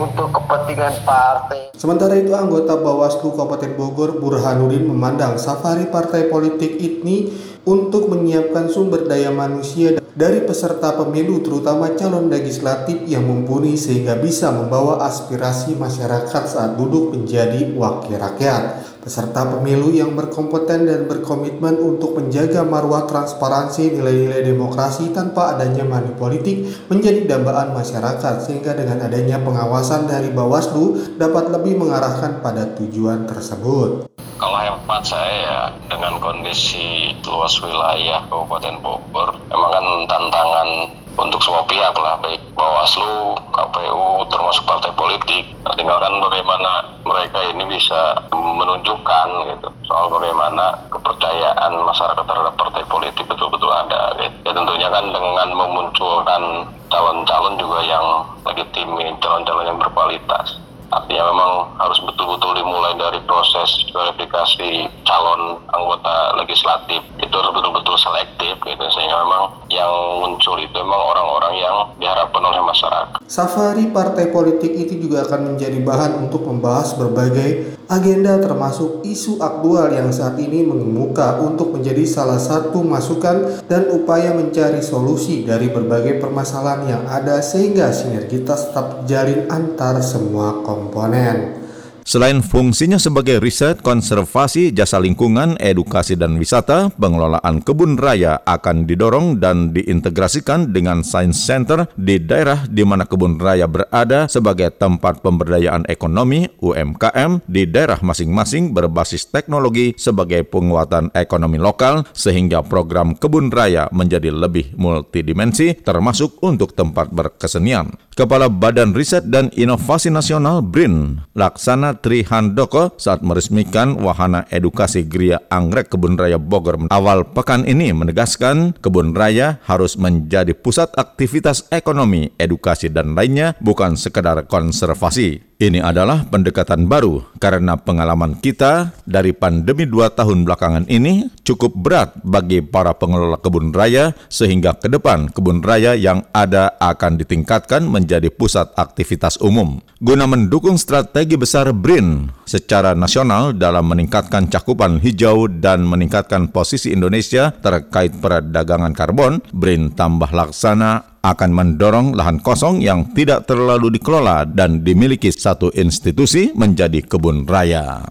untuk 0.05 0.33
kepentingan 0.33 0.93
partai. 1.05 1.73
Sementara 1.77 2.17
itu 2.17 2.33
anggota 2.33 2.77
Bawaslu 2.77 3.33
Kabupaten 3.33 3.73
Bogor 3.77 4.17
Burhanuddin 4.17 4.85
memandang 4.85 5.37
safari 5.37 5.89
partai 5.89 6.29
politik 6.29 6.77
ini 6.81 7.29
untuk 7.65 8.13
menyiapkan 8.13 8.69
sumber 8.69 9.09
daya 9.09 9.33
manusia 9.33 9.97
dari 10.15 10.45
peserta 10.45 10.95
pemilu 10.95 11.41
terutama 11.41 11.91
calon 11.97 12.29
legislatif 12.29 13.03
yang 13.09 13.25
mumpuni 13.25 13.75
sehingga 13.75 14.15
bisa 14.21 14.53
membawa 14.53 15.03
aspirasi 15.05 15.75
masyarakat 15.75 16.43
saat 16.45 16.77
duduk 16.77 17.13
menjadi 17.13 17.73
wakil 17.75 18.15
rakyat. 18.21 18.94
Peserta 19.05 19.45
pemilu 19.45 19.93
yang 19.93 20.17
berkompeten 20.17 20.89
dan 20.89 21.05
berkomitmen 21.05 21.77
untuk 21.77 22.17
menjaga 22.17 22.65
marwah 22.65 23.05
transparansi 23.05 23.93
nilai-nilai 23.93 24.41
demokrasi 24.41 25.13
tanpa 25.13 25.53
adanya 25.53 25.85
money 25.85 26.09
politik 26.17 26.65
menjadi 26.89 27.29
dambaan 27.29 27.77
masyarakat 27.77 28.41
sehingga 28.41 28.73
dengan 28.73 29.05
adanya 29.05 29.37
pengawasan 29.45 30.09
dari 30.09 30.33
Bawaslu 30.33 31.21
dapat 31.21 31.53
lebih 31.53 31.85
mengarahkan 31.85 32.41
pada 32.41 32.65
tujuan 32.81 33.29
tersebut. 33.29 34.09
Kalau 34.41 34.57
hemat 34.57 35.05
saya 35.05 35.37
ya 35.37 35.61
dengan 35.85 36.17
kondisi 36.17 37.13
luas 37.29 37.61
wilayah 37.61 38.25
Kabupaten 38.25 38.81
Bogor, 38.81 39.37
memang 39.53 39.69
kan 39.69 39.85
tantangan 40.09 40.69
untuk 41.15 41.39
semua 41.39 41.63
pihak 41.67 41.95
lah, 41.95 42.19
baik 42.19 42.39
Bawaslu, 42.55 43.39
KPU, 43.51 44.27
termasuk 44.27 44.63
partai 44.67 44.91
politik. 44.95 45.43
Nah, 45.63 45.75
tinggalkan 45.75 46.19
bagaimana 46.19 46.71
mereka 47.07 47.39
ini 47.51 47.63
bisa 47.67 48.19
menunjukkan 48.31 49.27
gitu 49.51 49.67
soal 49.87 50.11
bagaimana 50.11 50.75
kepercayaan 50.91 51.71
masyarakat 51.83 52.25
terhadap 52.25 52.53
partai 52.59 52.83
politik 52.87 53.25
betul-betul 53.27 53.71
ada. 53.71 54.15
Gitu. 54.19 54.35
Ya 54.43 54.51
tentunya 54.51 54.87
kan 54.91 55.05
dengan 55.11 55.49
memunculkan 55.55 56.43
calon-calon 56.91 57.55
juga 57.59 57.79
yang 57.83 58.05
legitim, 58.47 58.89
calon-calon 59.19 59.65
yang 59.67 59.79
berkualitas. 59.79 60.64
Artinya 60.95 61.27
memang 61.27 61.51
harus 61.75 61.99
betul-betul 62.07 62.55
dimulai 62.55 62.95
dari 62.95 63.19
proses 63.27 63.67
verifikasi 63.91 64.87
calon 65.03 65.59
anggota 65.75 66.39
legislatif 66.39 67.03
itu 67.19 67.35
betul-betul 67.35 67.99
selektif 67.99 68.55
gitu 68.63 68.85
sehingga 68.95 69.19
memang 69.27 69.43
yang 69.67 69.91
muncul 70.23 70.55
itu 70.55 70.71
memang 70.71 71.01
orang-orang 71.11 71.53
yang 71.59 71.75
diharapkan 71.99 72.39
oleh 72.39 72.61
masyarakat. 72.63 73.19
Safari 73.27 73.91
partai 73.91 74.31
politik 74.31 74.71
itu 74.71 74.95
juga 74.95 75.27
akan 75.27 75.55
menjadi 75.55 75.83
bahan 75.83 76.15
untuk 76.23 76.47
membahas 76.47 76.95
berbagai 76.95 77.75
agenda 77.85 78.37
termasuk 78.41 79.05
isu 79.05 79.41
aktual 79.41 79.93
yang 79.93 80.09
saat 80.09 80.37
ini 80.41 80.65
mengemuka 80.65 81.41
untuk 81.41 81.75
menjadi 81.75 82.05
salah 82.05 82.41
satu 82.41 82.81
masukan 82.81 83.65
dan 83.69 83.89
upaya 83.93 84.33
mencari 84.33 84.81
solusi 84.81 85.45
dari 85.45 85.69
berbagai 85.69 86.17
permasalahan 86.21 86.83
yang 86.85 87.03
ada 87.05 87.41
sehingga 87.41 87.93
sinergitas 87.93 88.69
tetap 88.71 89.03
terjalin 89.03 89.49
antar 89.49 90.01
semua 90.01 90.61
komponen. 90.65 91.64
Selain 92.05 92.45
fungsinya 92.45 93.01
sebagai 93.01 93.41
riset, 93.41 93.81
konservasi, 93.81 94.69
jasa 94.69 95.01
lingkungan, 95.01 95.57
edukasi 95.57 96.13
dan 96.13 96.37
wisata, 96.37 96.93
pengelolaan 96.93 97.65
kebun 97.65 97.97
raya 97.97 98.45
akan 98.45 98.85
didorong 98.85 99.41
dan 99.41 99.73
diintegrasikan 99.73 100.69
dengan 100.69 101.01
Science 101.01 101.41
Center 101.41 101.89
di 101.97 102.21
daerah 102.21 102.69
di 102.69 102.85
mana 102.85 103.09
kebun 103.09 103.41
raya 103.41 103.65
berada 103.65 104.29
sebagai 104.29 104.69
tempat 104.77 105.25
pemberdayaan 105.25 105.89
ekonomi 105.89 106.45
UMKM 106.61 107.41
di 107.49 107.65
daerah 107.65 107.97
masing-masing 107.97 108.69
berbasis 108.69 109.25
teknologi 109.33 109.97
sebagai 109.97 110.45
penguatan 110.45 111.09
ekonomi 111.17 111.57
lokal 111.57 112.05
sehingga 112.13 112.61
program 112.61 113.17
kebun 113.17 113.49
raya 113.49 113.89
menjadi 113.89 114.29
lebih 114.29 114.77
multidimensi 114.77 115.73
termasuk 115.81 116.37
untuk 116.45 116.77
tempat 116.77 117.09
berkesenian. 117.09 117.97
Kepala 118.13 118.45
Badan 118.47 118.93
Riset 118.93 119.25
dan 119.27 119.49
Inovasi 119.57 120.13
Nasional 120.13 120.61
BRIN, 120.61 121.19
Laksana 121.33 121.94
Tri 121.99 122.23
Handoko 122.27 122.95
saat 122.99 123.25
meresmikan 123.25 123.99
wahana 123.99 124.47
edukasi 124.51 125.07
Gria 125.07 125.39
Anggrek 125.51 125.91
Kebun 125.91 126.15
Raya 126.19 126.39
Bogor 126.39 126.75
awal 126.91 127.27
pekan 127.31 127.63
ini 127.67 127.91
menegaskan 127.95 128.75
kebun 128.79 129.15
raya 129.15 129.63
harus 129.63 129.95
menjadi 129.95 130.51
pusat 130.55 130.91
aktivitas 130.95 131.67
ekonomi, 131.71 132.31
edukasi 132.35 132.91
dan 132.91 133.15
lainnya 133.15 133.55
bukan 133.63 133.95
sekedar 133.95 134.47
konservasi. 134.47 135.54
Ini 135.55 135.79
adalah 135.79 136.27
pendekatan 136.27 136.83
baru 136.83 137.31
karena 137.39 137.79
pengalaman 137.79 138.43
kita 138.43 138.91
dari 139.07 139.31
pandemi 139.31 139.87
dua 139.87 140.11
tahun 140.11 140.43
belakangan 140.43 140.83
ini 140.91 141.31
cukup 141.47 141.71
berat 141.79 142.11
bagi 142.27 142.59
para 142.59 142.91
pengelola 142.91 143.39
kebun 143.39 143.71
raya 143.71 144.11
sehingga 144.27 144.75
ke 144.75 144.91
depan 144.91 145.31
kebun 145.31 145.63
raya 145.63 145.95
yang 145.95 146.27
ada 146.35 146.75
akan 146.83 147.15
ditingkatkan 147.23 147.87
menjadi 147.87 148.27
pusat 148.35 148.75
aktivitas 148.75 149.39
umum. 149.39 149.79
Guna 150.03 150.27
mendukung 150.27 150.75
strategi 150.75 151.39
besar 151.39 151.71
BRIN 151.71 152.27
secara 152.43 152.91
nasional 152.91 153.55
dalam 153.55 153.87
meningkatkan 153.87 154.51
cakupan 154.51 154.99
hijau 154.99 155.47
dan 155.47 155.87
meningkatkan 155.87 156.51
posisi 156.51 156.91
Indonesia 156.91 157.55
terkait 157.63 158.11
perdagangan 158.19 158.91
karbon, 158.91 159.39
BRIN 159.55 159.95
tambah 159.95 160.35
laksana 160.35 161.14
akan 161.31 161.49
mendorong 161.55 162.13
lahan 162.13 162.37
kosong 162.43 162.83
yang 162.83 163.09
tidak 163.15 163.49
terlalu 163.49 163.97
dikelola 163.97 164.45
dan 164.45 164.85
dimiliki 164.85 165.31
satu 165.33 165.73
institusi 165.73 166.53
menjadi 166.53 167.01
kebun 167.01 167.47
raya. 167.47 168.03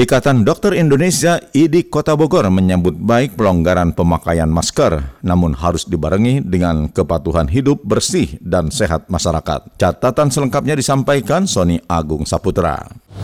Ikatan 0.00 0.48
Dokter 0.48 0.72
Indonesia 0.80 1.36
IDI 1.52 1.84
Kota 1.92 2.16
Bogor 2.16 2.48
menyambut 2.48 2.96
baik 2.96 3.36
pelonggaran 3.36 3.92
pemakaian 3.92 4.48
masker, 4.48 5.20
namun 5.20 5.52
harus 5.52 5.84
dibarengi 5.84 6.40
dengan 6.40 6.88
kepatuhan 6.88 7.44
hidup 7.44 7.84
bersih 7.84 8.40
dan 8.40 8.72
sehat 8.72 9.12
masyarakat. 9.12 9.76
Catatan 9.76 10.32
selengkapnya 10.32 10.72
disampaikan 10.72 11.44
Sony 11.44 11.84
Agung 11.84 12.24
Saputra. 12.24 12.80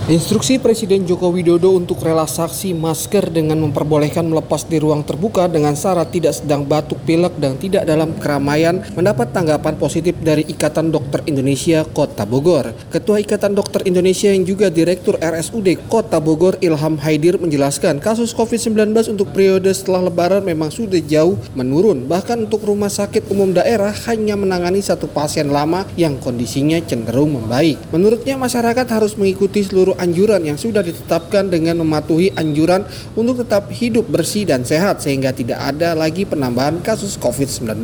Instruksi 0.06 0.62
Presiden 0.62 1.02
Joko 1.02 1.34
Widodo 1.34 1.74
untuk 1.74 1.98
relaksasi 1.98 2.76
masker 2.78 3.26
dengan 3.32 3.58
memperbolehkan 3.58 4.22
melepas 4.22 4.62
di 4.62 4.78
ruang 4.78 5.02
terbuka 5.02 5.50
dengan 5.50 5.74
syarat 5.74 6.14
tidak 6.14 6.30
sedang 6.30 6.62
batuk 6.62 7.02
pilek 7.02 7.34
dan 7.42 7.58
tidak 7.58 7.82
dalam 7.90 8.14
keramaian 8.14 8.86
mendapat 8.94 9.34
tanggapan 9.34 9.74
positif 9.74 10.14
dari 10.22 10.46
Ikatan 10.46 10.94
Dokter 10.94 11.26
Indonesia 11.26 11.82
Kota 11.82 12.22
Bogor. 12.22 12.70
Ketua 12.86 13.18
Ikatan 13.18 13.58
Dokter 13.58 13.82
Indonesia 13.82 14.30
yang 14.30 14.46
juga 14.46 14.70
Direktur 14.70 15.18
RSUD 15.18 15.90
Kota 15.90 16.22
Bogor 16.22 16.54
Ilham 16.66 16.98
Haidir 16.98 17.38
menjelaskan 17.38 18.02
kasus 18.02 18.34
COVID-19 18.34 18.90
untuk 19.14 19.30
periode 19.30 19.70
setelah 19.70 20.10
lebaran 20.10 20.42
memang 20.42 20.74
sudah 20.74 20.98
jauh 20.98 21.38
menurun. 21.54 22.10
Bahkan 22.10 22.50
untuk 22.50 22.66
rumah 22.66 22.90
sakit 22.90 23.30
umum 23.30 23.54
daerah 23.54 23.94
hanya 24.10 24.34
menangani 24.34 24.82
satu 24.82 25.06
pasien 25.06 25.54
lama 25.54 25.86
yang 25.94 26.18
kondisinya 26.18 26.82
cenderung 26.82 27.38
membaik. 27.38 27.78
Menurutnya 27.94 28.34
masyarakat 28.34 28.86
harus 28.90 29.14
mengikuti 29.14 29.62
seluruh 29.62 29.94
anjuran 30.02 30.42
yang 30.42 30.58
sudah 30.58 30.82
ditetapkan 30.82 31.46
dengan 31.46 31.86
mematuhi 31.86 32.34
anjuran 32.34 32.82
untuk 33.14 33.46
tetap 33.46 33.70
hidup 33.70 34.10
bersih 34.10 34.42
dan 34.42 34.66
sehat 34.66 34.98
sehingga 34.98 35.30
tidak 35.30 35.62
ada 35.62 35.94
lagi 35.94 36.26
penambahan 36.26 36.82
kasus 36.82 37.14
COVID-19. 37.16 37.78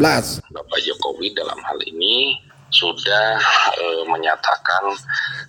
Bapak 0.50 0.80
Jokowi 0.82 1.30
dalam 1.38 1.58
hal 1.62 1.78
ini 1.86 2.34
sudah 2.72 3.38
e, 3.76 3.84
menyatakan 4.08 4.84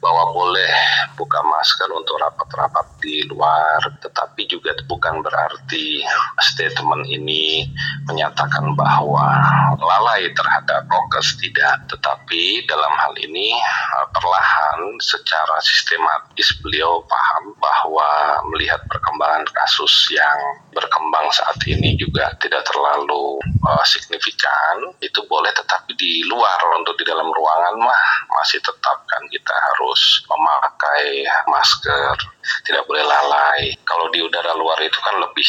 bahwa 0.03 0.35
boleh 0.35 0.73
buka 1.15 1.39
masker 1.41 1.87
untuk 1.89 2.19
rapat-rapat 2.19 2.85
di 2.99 3.23
luar, 3.31 3.79
tetapi 4.03 4.45
juga 4.51 4.75
bukan 4.85 5.23
berarti 5.23 6.03
statement 6.43 7.07
ini 7.07 7.67
menyatakan 8.05 8.75
bahwa 8.75 9.39
lalai 9.79 10.27
terhadap 10.35 10.83
prokes 10.91 11.39
tidak, 11.39 11.79
tetapi 11.87 12.67
dalam 12.67 12.91
hal 12.99 13.15
ini 13.17 13.55
e, 13.57 13.97
perlahan 14.11 14.79
secara 14.99 15.57
sistematis 15.63 16.59
beliau 16.59 17.01
paham 17.07 17.55
bahwa 17.57 18.39
melihat 18.51 18.83
perkembangan 18.91 19.47
kasus 19.55 20.11
yang 20.11 20.39
berkembang 20.73 21.29
saat 21.31 21.55
ini 21.69 21.95
juga 21.95 22.33
tidak 22.41 22.65
terlalu 22.67 23.39
uh, 23.63 23.85
signifikan. 23.85 24.91
Itu 24.99 25.23
boleh 25.29 25.53
tetapi 25.53 25.93
di 25.95 26.25
luar 26.27 26.59
untuk 26.81 26.97
di 26.97 27.05
dalam 27.13 27.29
ruangan 27.29 27.77
mah 27.77 28.03
masih 28.41 28.57
tetap 28.65 29.05
kan 29.05 29.21
kita 29.29 29.53
harus 29.53 30.25
memakai 30.25 31.21
masker 31.45 32.17
tidak 32.65 32.83
boleh 32.89 33.05
lalai. 33.05 33.69
Kalau 33.85 34.09
di 34.09 34.25
udara 34.25 34.57
luar 34.57 34.81
itu 34.81 34.97
kan 35.05 35.21
lebih 35.21 35.45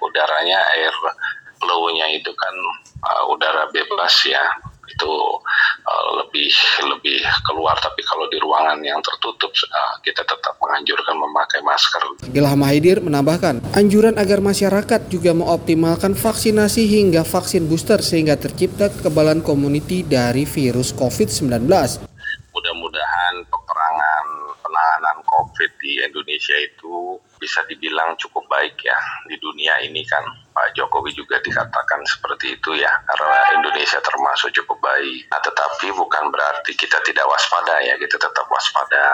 udaranya 0.00 0.58
air 0.72 0.94
flow-nya 1.60 2.08
itu 2.16 2.32
kan 2.32 2.54
uh, 3.04 3.28
udara 3.28 3.68
bebas 3.70 4.14
ya 4.24 4.42
itu 4.90 5.12
uh, 5.86 6.10
lebih 6.24 6.50
lebih 6.90 7.22
keluar 7.46 7.78
tapi 7.78 8.02
kalau 8.02 8.26
di 8.26 8.38
ruangan 8.42 8.82
yang 8.82 8.98
tertutup 8.98 9.50
uh, 9.50 9.94
kita 10.02 10.26
tetap 10.26 10.58
menganjurkan 10.58 11.14
memakai 11.14 11.60
masker. 11.62 12.02
Ilham 12.34 12.62
Haidir 12.66 12.98
menambahkan, 12.98 13.62
anjuran 13.78 14.18
agar 14.18 14.42
masyarakat 14.42 15.00
juga 15.06 15.30
mengoptimalkan 15.36 16.18
vaksinasi 16.18 16.88
hingga 16.88 17.22
vaksin 17.22 17.70
booster 17.70 18.02
sehingga 18.02 18.34
tercipta 18.34 18.90
kekebalan 18.90 19.44
komuniti 19.44 20.02
dari 20.02 20.42
virus 20.42 20.90
COVID-19. 20.96 21.70
Mudah-mudahan 22.52 23.34
peperangan 23.48 24.26
penanganan 24.60 25.18
COVID 25.24 25.70
di 25.78 26.02
Indonesia 26.02 26.56
itu 26.58 27.16
bisa 27.38 27.62
dibilang 27.66 28.14
cukup 28.18 28.46
baik 28.46 28.78
ya 28.86 28.98
di 29.26 29.34
dunia 29.42 29.82
ini 29.82 30.06
kan 30.06 30.22
Pak 30.52 30.76
Jokowi 30.76 31.16
juga 31.16 31.40
dikatakan 31.40 32.00
seperti 32.04 32.56
itu 32.60 32.76
ya 32.76 32.92
karena 33.08 33.38
Indonesia 33.56 33.98
termasuk 34.04 34.52
cukup 34.52 34.78
baik. 34.84 35.26
Nah 35.32 35.40
tetapi 35.40 35.88
bukan 35.96 36.28
berarti 36.28 36.72
kita 36.76 37.00
tidak 37.04 37.24
waspada 37.24 37.80
ya 37.80 37.96
kita 37.96 38.20
tetap 38.20 38.46
waspada. 38.48 39.04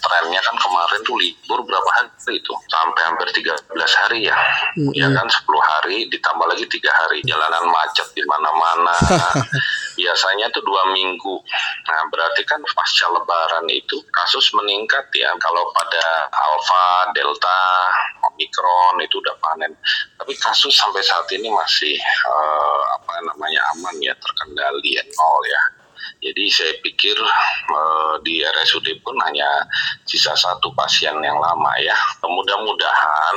Trennya 0.00 0.40
kan 0.40 0.56
kemarin 0.56 1.00
tuh 1.04 1.18
libur 1.18 1.60
berapa 1.66 1.90
hari 2.00 2.08
itu 2.38 2.52
sampai 2.70 3.02
hampir 3.04 3.28
13 3.34 3.76
hari 4.06 4.30
ya. 4.30 4.36
Mm-hmm. 4.78 4.94
Ya 4.96 5.08
kan 5.12 5.26
10 5.26 5.44
hari 5.76 5.98
ditambah 6.08 6.46
lagi 6.46 6.64
tiga 6.70 6.90
hari 6.94 7.20
jalanan 7.26 7.66
macet 7.68 8.08
di 8.14 8.22
mana-mana. 8.24 8.94
Biasanya 10.00 10.48
tuh 10.48 10.64
dua 10.64 10.88
minggu. 10.96 11.36
Nah 11.84 12.00
berarti 12.08 12.40
kan 12.48 12.64
pasca 12.72 13.12
Lebaran 13.12 13.68
itu 13.68 14.00
kasus 14.08 14.48
meningkat 14.56 15.04
ya 15.12 15.28
kalau 15.36 15.68
pada 15.76 16.32
Alpha, 16.32 17.12
Delta, 17.12 17.60
Omikron 18.32 19.04
itu 19.04 19.20
udah 19.20 19.36
panen. 19.44 19.76
Tapi 20.16 20.32
kasus 20.40 20.72
sampai 20.72 21.04
saat 21.04 21.28
ini 21.36 21.52
masih 21.52 22.00
uh, 22.24 22.82
apa 22.96 23.20
namanya 23.28 23.60
aman 23.76 23.96
ya 24.00 24.16
terkendali 24.16 24.96
ya 24.96 25.04
nol 25.04 25.42
ya. 25.44 25.79
Jadi 26.18 26.44
saya 26.50 26.74
pikir 26.82 27.14
uh, 27.70 28.18
di 28.26 28.42
RSUD 28.42 29.00
pun 29.06 29.14
hanya 29.22 29.46
sisa 30.02 30.34
satu 30.34 30.74
pasien 30.74 31.14
yang 31.22 31.38
lama 31.38 31.72
ya. 31.78 31.94
Mudah-mudahan 32.26 33.36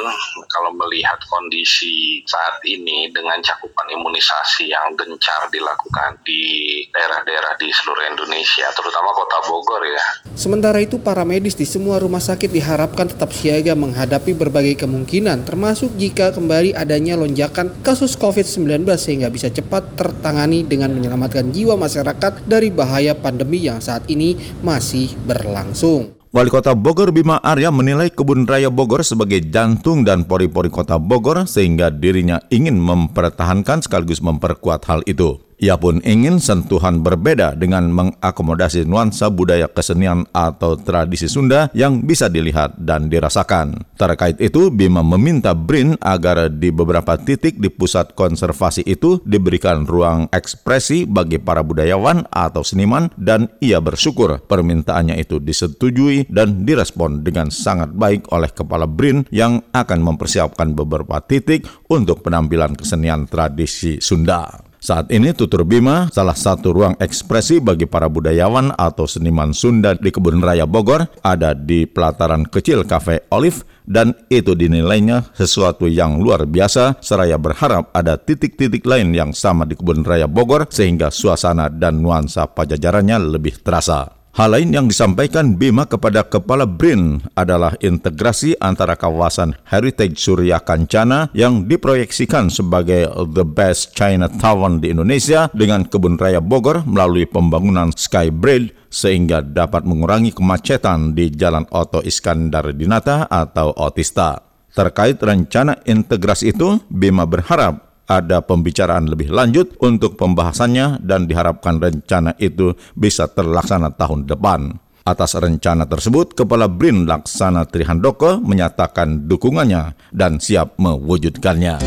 kalau 0.50 0.74
melihat 0.74 1.22
kondisi 1.30 2.26
saat 2.26 2.58
ini 2.66 3.14
dengan 3.14 3.38
cakupan 3.46 3.88
imunisasi 3.94 4.74
yang 4.74 4.98
gencar 4.98 5.48
dilakukan 5.54 6.18
di 6.26 6.42
daerah-daerah 6.90 7.56
di 7.60 7.70
seluruh 7.70 8.06
Indonesia, 8.10 8.68
terutama 8.74 9.10
kota 9.14 9.38
Bogor 9.48 9.84
ya. 9.86 10.06
Sementara 10.34 10.82
itu 10.82 10.98
para 10.98 11.22
medis 11.28 11.54
di 11.54 11.68
semua 11.68 12.00
rumah 12.00 12.22
sakit 12.22 12.50
diharapkan 12.50 13.12
tetap 13.12 13.34
siaga 13.36 13.76
menghadapi 13.76 14.32
berbagai 14.38 14.86
kemungkinan 14.86 15.44
termasuk 15.44 15.92
jika 16.00 16.32
kembali 16.32 16.78
adanya 16.78 17.20
lonjakan 17.20 17.74
kasus 17.82 18.16
COVID-19 18.16 18.86
sehingga 18.96 19.28
bisa 19.28 19.52
cepat 19.52 19.98
tertangani 20.00 20.64
dengan 20.64 20.94
menyelamatkan 20.96 21.50
jiwa 21.52 21.76
masyarakat 21.76 22.46
dari 22.48 22.63
bahaya 22.70 23.18
pandemi 23.18 23.66
yang 23.66 23.82
saat 23.82 24.06
ini 24.08 24.38
masih 24.62 25.12
berlangsung. 25.26 26.14
Wali 26.34 26.50
Kota 26.50 26.74
Bogor 26.74 27.14
Bima 27.14 27.38
Arya 27.46 27.70
menilai 27.70 28.10
Kebun 28.10 28.50
Raya 28.50 28.74
Bogor 28.74 29.06
sebagai 29.06 29.38
jantung 29.54 30.02
dan 30.02 30.26
pori-pori 30.26 30.74
Kota 30.74 30.98
Bogor 30.98 31.46
sehingga 31.46 31.94
dirinya 31.94 32.42
ingin 32.50 32.82
mempertahankan 32.82 33.86
sekaligus 33.86 34.18
memperkuat 34.18 34.82
hal 34.90 35.06
itu. 35.06 35.38
Ia 35.62 35.78
pun 35.78 36.02
ingin 36.02 36.42
sentuhan 36.42 37.06
berbeda 37.06 37.54
dengan 37.54 37.90
mengakomodasi 37.94 38.86
nuansa 38.88 39.30
budaya 39.30 39.70
kesenian 39.70 40.26
atau 40.34 40.78
tradisi 40.80 41.30
Sunda 41.30 41.70
yang 41.78 42.02
bisa 42.02 42.28
dilihat 42.28 42.78
dan 42.82 43.08
dirasakan. 43.08 43.86
Terkait 43.96 44.42
itu, 44.42 44.74
Bima 44.74 45.06
meminta 45.06 45.54
BRIN 45.54 45.96
agar 46.02 46.50
di 46.50 46.74
beberapa 46.74 47.16
titik 47.20 47.62
di 47.62 47.70
pusat 47.70 48.18
konservasi 48.18 48.84
itu 48.84 49.22
diberikan 49.24 49.86
ruang 49.86 50.28
ekspresi 50.34 51.06
bagi 51.06 51.38
para 51.38 51.62
budayawan 51.62 52.28
atau 52.34 52.66
seniman 52.66 53.14
dan 53.16 53.48
ia 53.62 53.78
bersyukur 53.80 54.42
permintaannya 54.44 55.20
itu 55.22 55.38
disetujui 55.40 56.28
dan 56.28 56.66
direspon 56.66 57.22
dengan 57.22 57.54
sangat 57.54 57.94
baik 57.94 58.30
oleh 58.34 58.50
Kepala 58.50 58.90
BRIN 58.90 59.26
yang 59.30 59.62
akan 59.72 60.00
mempersiapkan 60.02 60.74
beberapa 60.74 61.22
titik 61.24 61.66
untuk 61.90 62.26
penampilan 62.26 62.74
kesenian 62.74 63.30
tradisi 63.30 64.02
Sunda. 64.02 64.73
Saat 64.84 65.16
ini 65.16 65.32
Tutur 65.32 65.64
Bima 65.64 66.12
salah 66.12 66.36
satu 66.36 66.76
ruang 66.76 67.00
ekspresi 67.00 67.64
bagi 67.64 67.88
para 67.88 68.12
budayawan 68.12 68.76
atau 68.76 69.08
seniman 69.08 69.56
Sunda 69.56 69.96
di 69.96 70.12
Kebun 70.12 70.44
Raya 70.44 70.68
Bogor 70.68 71.08
ada 71.24 71.56
di 71.56 71.88
pelataran 71.88 72.44
kecil 72.44 72.84
Cafe 72.84 73.24
Olive 73.32 73.64
dan 73.88 74.12
itu 74.28 74.52
dinilainya 74.52 75.32
sesuatu 75.32 75.88
yang 75.88 76.20
luar 76.20 76.44
biasa 76.44 77.00
seraya 77.00 77.40
berharap 77.40 77.96
ada 77.96 78.20
titik-titik 78.20 78.84
lain 78.84 79.16
yang 79.16 79.32
sama 79.32 79.64
di 79.64 79.80
Kebun 79.80 80.04
Raya 80.04 80.28
Bogor 80.28 80.68
sehingga 80.68 81.16
suasana 81.16 81.72
dan 81.72 82.04
nuansa 82.04 82.44
pajajarannya 82.52 83.40
lebih 83.40 83.64
terasa. 83.64 84.23
Hal 84.34 84.50
lain 84.58 84.74
yang 84.74 84.90
disampaikan 84.90 85.62
Bima 85.62 85.86
kepada 85.86 86.26
Kepala 86.26 86.66
BRIN 86.66 87.22
adalah 87.38 87.78
integrasi 87.78 88.58
antara 88.58 88.98
kawasan 88.98 89.54
Heritage 89.62 90.18
Surya 90.18 90.58
Kancana 90.58 91.30
yang 91.38 91.70
diproyeksikan 91.70 92.50
sebagai 92.50 93.14
the 93.30 93.46
best 93.46 93.94
China 93.94 94.26
Town 94.26 94.82
di 94.82 94.90
Indonesia 94.90 95.54
dengan 95.54 95.86
Kebun 95.86 96.18
Raya 96.18 96.42
Bogor 96.42 96.82
melalui 96.82 97.30
pembangunan 97.30 97.94
Sky 97.94 98.34
Bridge 98.34 98.74
sehingga 98.90 99.46
dapat 99.46 99.86
mengurangi 99.86 100.34
kemacetan 100.34 101.14
di 101.14 101.30
Jalan 101.30 101.70
Oto 101.70 102.02
Iskandar 102.02 102.74
Dinata 102.74 103.30
atau 103.30 103.70
Otista. 103.86 104.42
Terkait 104.74 105.22
rencana 105.22 105.78
integrasi 105.86 106.58
itu, 106.58 106.82
Bima 106.90 107.30
berharap 107.30 107.93
ada 108.20 108.46
pembicaraan 108.46 109.10
lebih 109.10 109.34
lanjut 109.34 109.74
untuk 109.82 110.14
pembahasannya 110.20 111.02
dan 111.02 111.26
diharapkan 111.26 111.82
rencana 111.82 112.38
itu 112.38 112.78
bisa 112.94 113.26
terlaksana 113.26 113.98
tahun 113.98 114.30
depan. 114.30 114.78
Atas 115.04 115.36
rencana 115.36 115.84
tersebut, 115.84 116.32
Kepala 116.32 116.72
BRIN 116.72 117.04
Laksana 117.04 117.68
Trihandoko 117.68 118.40
menyatakan 118.40 119.28
dukungannya 119.28 120.16
dan 120.16 120.40
siap 120.40 120.80
mewujudkannya. 120.80 121.84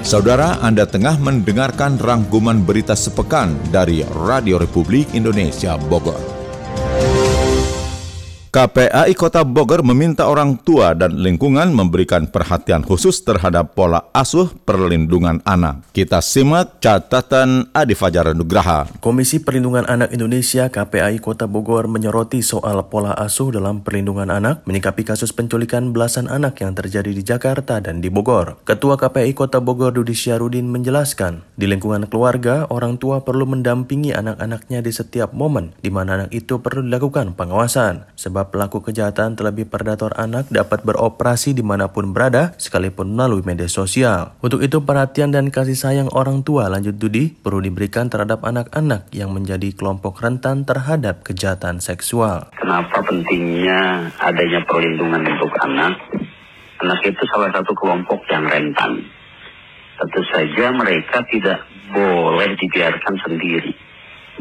Saudara, 0.00 0.56
Anda 0.64 0.88
tengah 0.88 1.20
mendengarkan 1.20 2.00
rangkuman 2.00 2.64
berita 2.64 2.96
sepekan 2.96 3.52
dari 3.68 4.00
Radio 4.08 4.56
Republik 4.56 5.12
Indonesia 5.12 5.76
Bogor. 5.76 6.37
KPAI 8.48 9.12
Kota 9.12 9.44
Bogor 9.44 9.84
meminta 9.84 10.24
orang 10.24 10.56
tua 10.56 10.96
dan 10.96 11.20
lingkungan 11.20 11.68
memberikan 11.68 12.24
perhatian 12.32 12.80
khusus 12.80 13.20
terhadap 13.20 13.76
pola 13.76 14.08
asuh 14.16 14.48
perlindungan 14.64 15.44
anak. 15.44 15.84
Kita 15.92 16.24
simak 16.24 16.80
catatan 16.80 17.68
Adi 17.76 17.92
Fajar 17.92 18.32
Nugraha. 18.32 18.88
Komisi 19.04 19.44
Perlindungan 19.44 19.84
Anak 19.84 20.16
Indonesia 20.16 20.72
KPAI 20.72 21.20
Kota 21.20 21.44
Bogor 21.44 21.92
menyoroti 21.92 22.40
soal 22.40 22.80
pola 22.88 23.12
asuh 23.20 23.52
dalam 23.52 23.84
perlindungan 23.84 24.32
anak 24.32 24.64
menyikapi 24.64 25.04
kasus 25.04 25.36
penculikan 25.36 25.92
belasan 25.92 26.24
anak 26.24 26.64
yang 26.64 26.72
terjadi 26.72 27.12
di 27.12 27.20
Jakarta 27.20 27.84
dan 27.84 28.00
di 28.00 28.08
Bogor. 28.08 28.64
Ketua 28.64 28.96
KPAI 28.96 29.36
Kota 29.36 29.60
Bogor 29.60 29.92
Dudi 29.92 30.16
Syarudin 30.16 30.72
menjelaskan, 30.72 31.44
di 31.60 31.68
lingkungan 31.68 32.08
keluarga, 32.08 32.64
orang 32.72 32.96
tua 32.96 33.28
perlu 33.28 33.44
mendampingi 33.44 34.16
anak-anaknya 34.16 34.80
di 34.80 34.88
setiap 34.88 35.36
momen 35.36 35.76
di 35.84 35.92
mana 35.92 36.24
anak 36.24 36.32
itu 36.32 36.64
perlu 36.64 36.80
dilakukan 36.80 37.36
pengawasan. 37.36 38.08
Sebab 38.16 38.37
sebab 38.38 38.54
pelaku 38.54 38.78
kejahatan 38.86 39.34
terlebih 39.34 39.66
predator 39.66 40.14
anak 40.14 40.46
dapat 40.46 40.86
beroperasi 40.86 41.58
di 41.58 41.66
mana 41.66 41.90
pun 41.90 42.14
berada, 42.14 42.54
sekalipun 42.54 43.10
melalui 43.10 43.42
media 43.42 43.66
sosial. 43.66 44.38
Untuk 44.38 44.62
itu 44.62 44.78
perhatian 44.86 45.34
dan 45.34 45.50
kasih 45.50 45.74
sayang 45.74 46.06
orang 46.14 46.46
tua 46.46 46.70
lanjut 46.70 46.94
Dudi 46.94 47.34
perlu 47.34 47.58
diberikan 47.58 48.06
terhadap 48.06 48.46
anak-anak 48.46 49.10
yang 49.10 49.34
menjadi 49.34 49.74
kelompok 49.74 50.22
rentan 50.22 50.62
terhadap 50.62 51.26
kejahatan 51.26 51.82
seksual. 51.82 52.54
Kenapa 52.54 53.02
pentingnya 53.02 54.14
adanya 54.22 54.62
perlindungan 54.70 55.26
untuk 55.34 55.50
anak? 55.58 55.98
Anak 56.78 57.02
itu 57.10 57.22
salah 57.34 57.50
satu 57.50 57.74
kelompok 57.74 58.22
yang 58.30 58.46
rentan. 58.46 59.02
Tentu 59.98 60.22
saja 60.30 60.70
mereka 60.70 61.26
tidak 61.26 61.66
boleh 61.90 62.54
dibiarkan 62.54 63.18
sendiri 63.18 63.87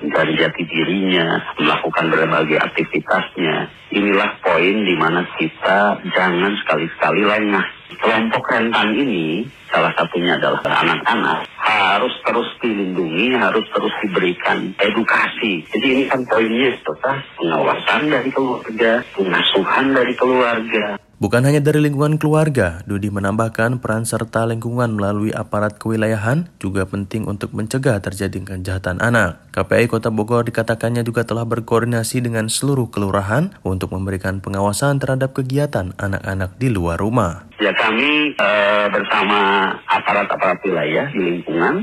dari 0.02 0.34
jati 0.38 0.64
dirinya, 0.66 1.42
melakukan 1.58 2.14
berbagai 2.14 2.58
aktivitasnya. 2.62 3.70
Inilah 3.94 4.32
poin 4.44 4.76
di 4.84 4.96
mana 5.00 5.24
kita 5.40 6.02
jangan 6.12 6.54
sekali-sekali 6.64 7.22
lengah. 7.26 7.66
Kelompok 7.98 8.46
rentan 8.54 8.94
ini, 8.94 9.48
salah 9.72 9.90
satunya 9.98 10.38
adalah 10.38 10.62
anak-anak, 10.62 11.50
harus 11.58 12.14
terus 12.22 12.50
dilindungi, 12.62 13.34
harus 13.34 13.66
terus 13.74 13.94
diberikan 14.06 14.76
edukasi. 14.78 15.66
Jadi 15.66 15.88
ini 15.88 16.04
kan 16.06 16.22
poinnya, 16.30 16.78
tetap 16.78 17.18
pengawasan 17.42 18.12
dari 18.12 18.30
keluarga, 18.30 19.02
pengasuhan 19.18 19.86
dari 19.98 20.14
keluarga. 20.14 21.07
Bukan 21.18 21.50
hanya 21.50 21.58
dari 21.58 21.82
lingkungan 21.82 22.22
keluarga, 22.22 22.86
Dudi 22.86 23.10
menambahkan 23.10 23.82
peran 23.82 24.06
serta 24.06 24.46
lingkungan 24.46 24.94
melalui 24.94 25.34
aparat 25.34 25.82
kewilayahan 25.82 26.46
juga 26.62 26.86
penting 26.86 27.26
untuk 27.26 27.58
mencegah 27.58 27.98
terjadi 27.98 28.38
kejahatan 28.38 29.02
anak. 29.02 29.42
KPI 29.50 29.90
Kota 29.90 30.14
Bogor 30.14 30.46
dikatakannya 30.46 31.02
juga 31.02 31.26
telah 31.26 31.42
berkoordinasi 31.50 32.22
dengan 32.22 32.54
seluruh 32.54 32.94
kelurahan 32.94 33.50
untuk 33.66 33.98
memberikan 33.98 34.46
pengawasan 34.46 35.02
terhadap 35.02 35.34
kegiatan 35.34 35.98
anak-anak 35.98 36.54
di 36.62 36.70
luar 36.70 37.02
rumah. 37.02 37.50
Ya 37.58 37.74
kami 37.74 38.38
e, 38.38 38.50
bersama 38.94 39.74
aparat-aparat 39.90 40.62
wilayah 40.70 41.10
di 41.10 41.18
lingkungan, 41.18 41.82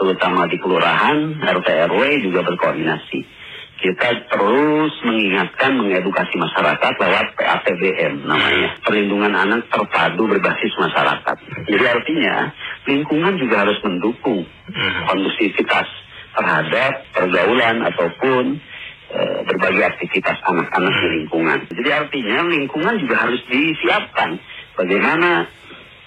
terutama 0.00 0.48
di 0.48 0.56
kelurahan, 0.56 1.36
RT 1.36 1.68
RW 1.68 2.00
juga 2.24 2.48
berkoordinasi 2.48 3.29
kita 3.80 4.28
terus 4.28 4.92
mengingatkan, 5.08 5.72
mengedukasi 5.80 6.36
masyarakat 6.36 6.92
lewat 7.00 7.26
PATBM 7.32 8.28
namanya. 8.28 8.76
Perlindungan 8.84 9.32
anak 9.32 9.72
terpadu 9.72 10.28
berbasis 10.28 10.72
masyarakat. 10.76 11.36
Jadi 11.64 11.84
artinya 11.88 12.52
lingkungan 12.84 13.40
juga 13.40 13.64
harus 13.64 13.80
mendukung 13.80 14.44
kondusivitas 15.08 15.88
terhadap 16.36 16.92
pergaulan 17.16 17.76
ataupun 17.88 18.44
e, 19.10 19.20
berbagai 19.48 19.96
aktivitas 19.96 20.36
anak-anak 20.44 20.94
di 21.00 21.08
lingkungan. 21.24 21.58
Jadi 21.72 21.90
artinya 21.90 22.38
lingkungan 22.52 22.94
juga 23.00 23.16
harus 23.26 23.40
disiapkan 23.48 24.36
bagaimana 24.76 25.48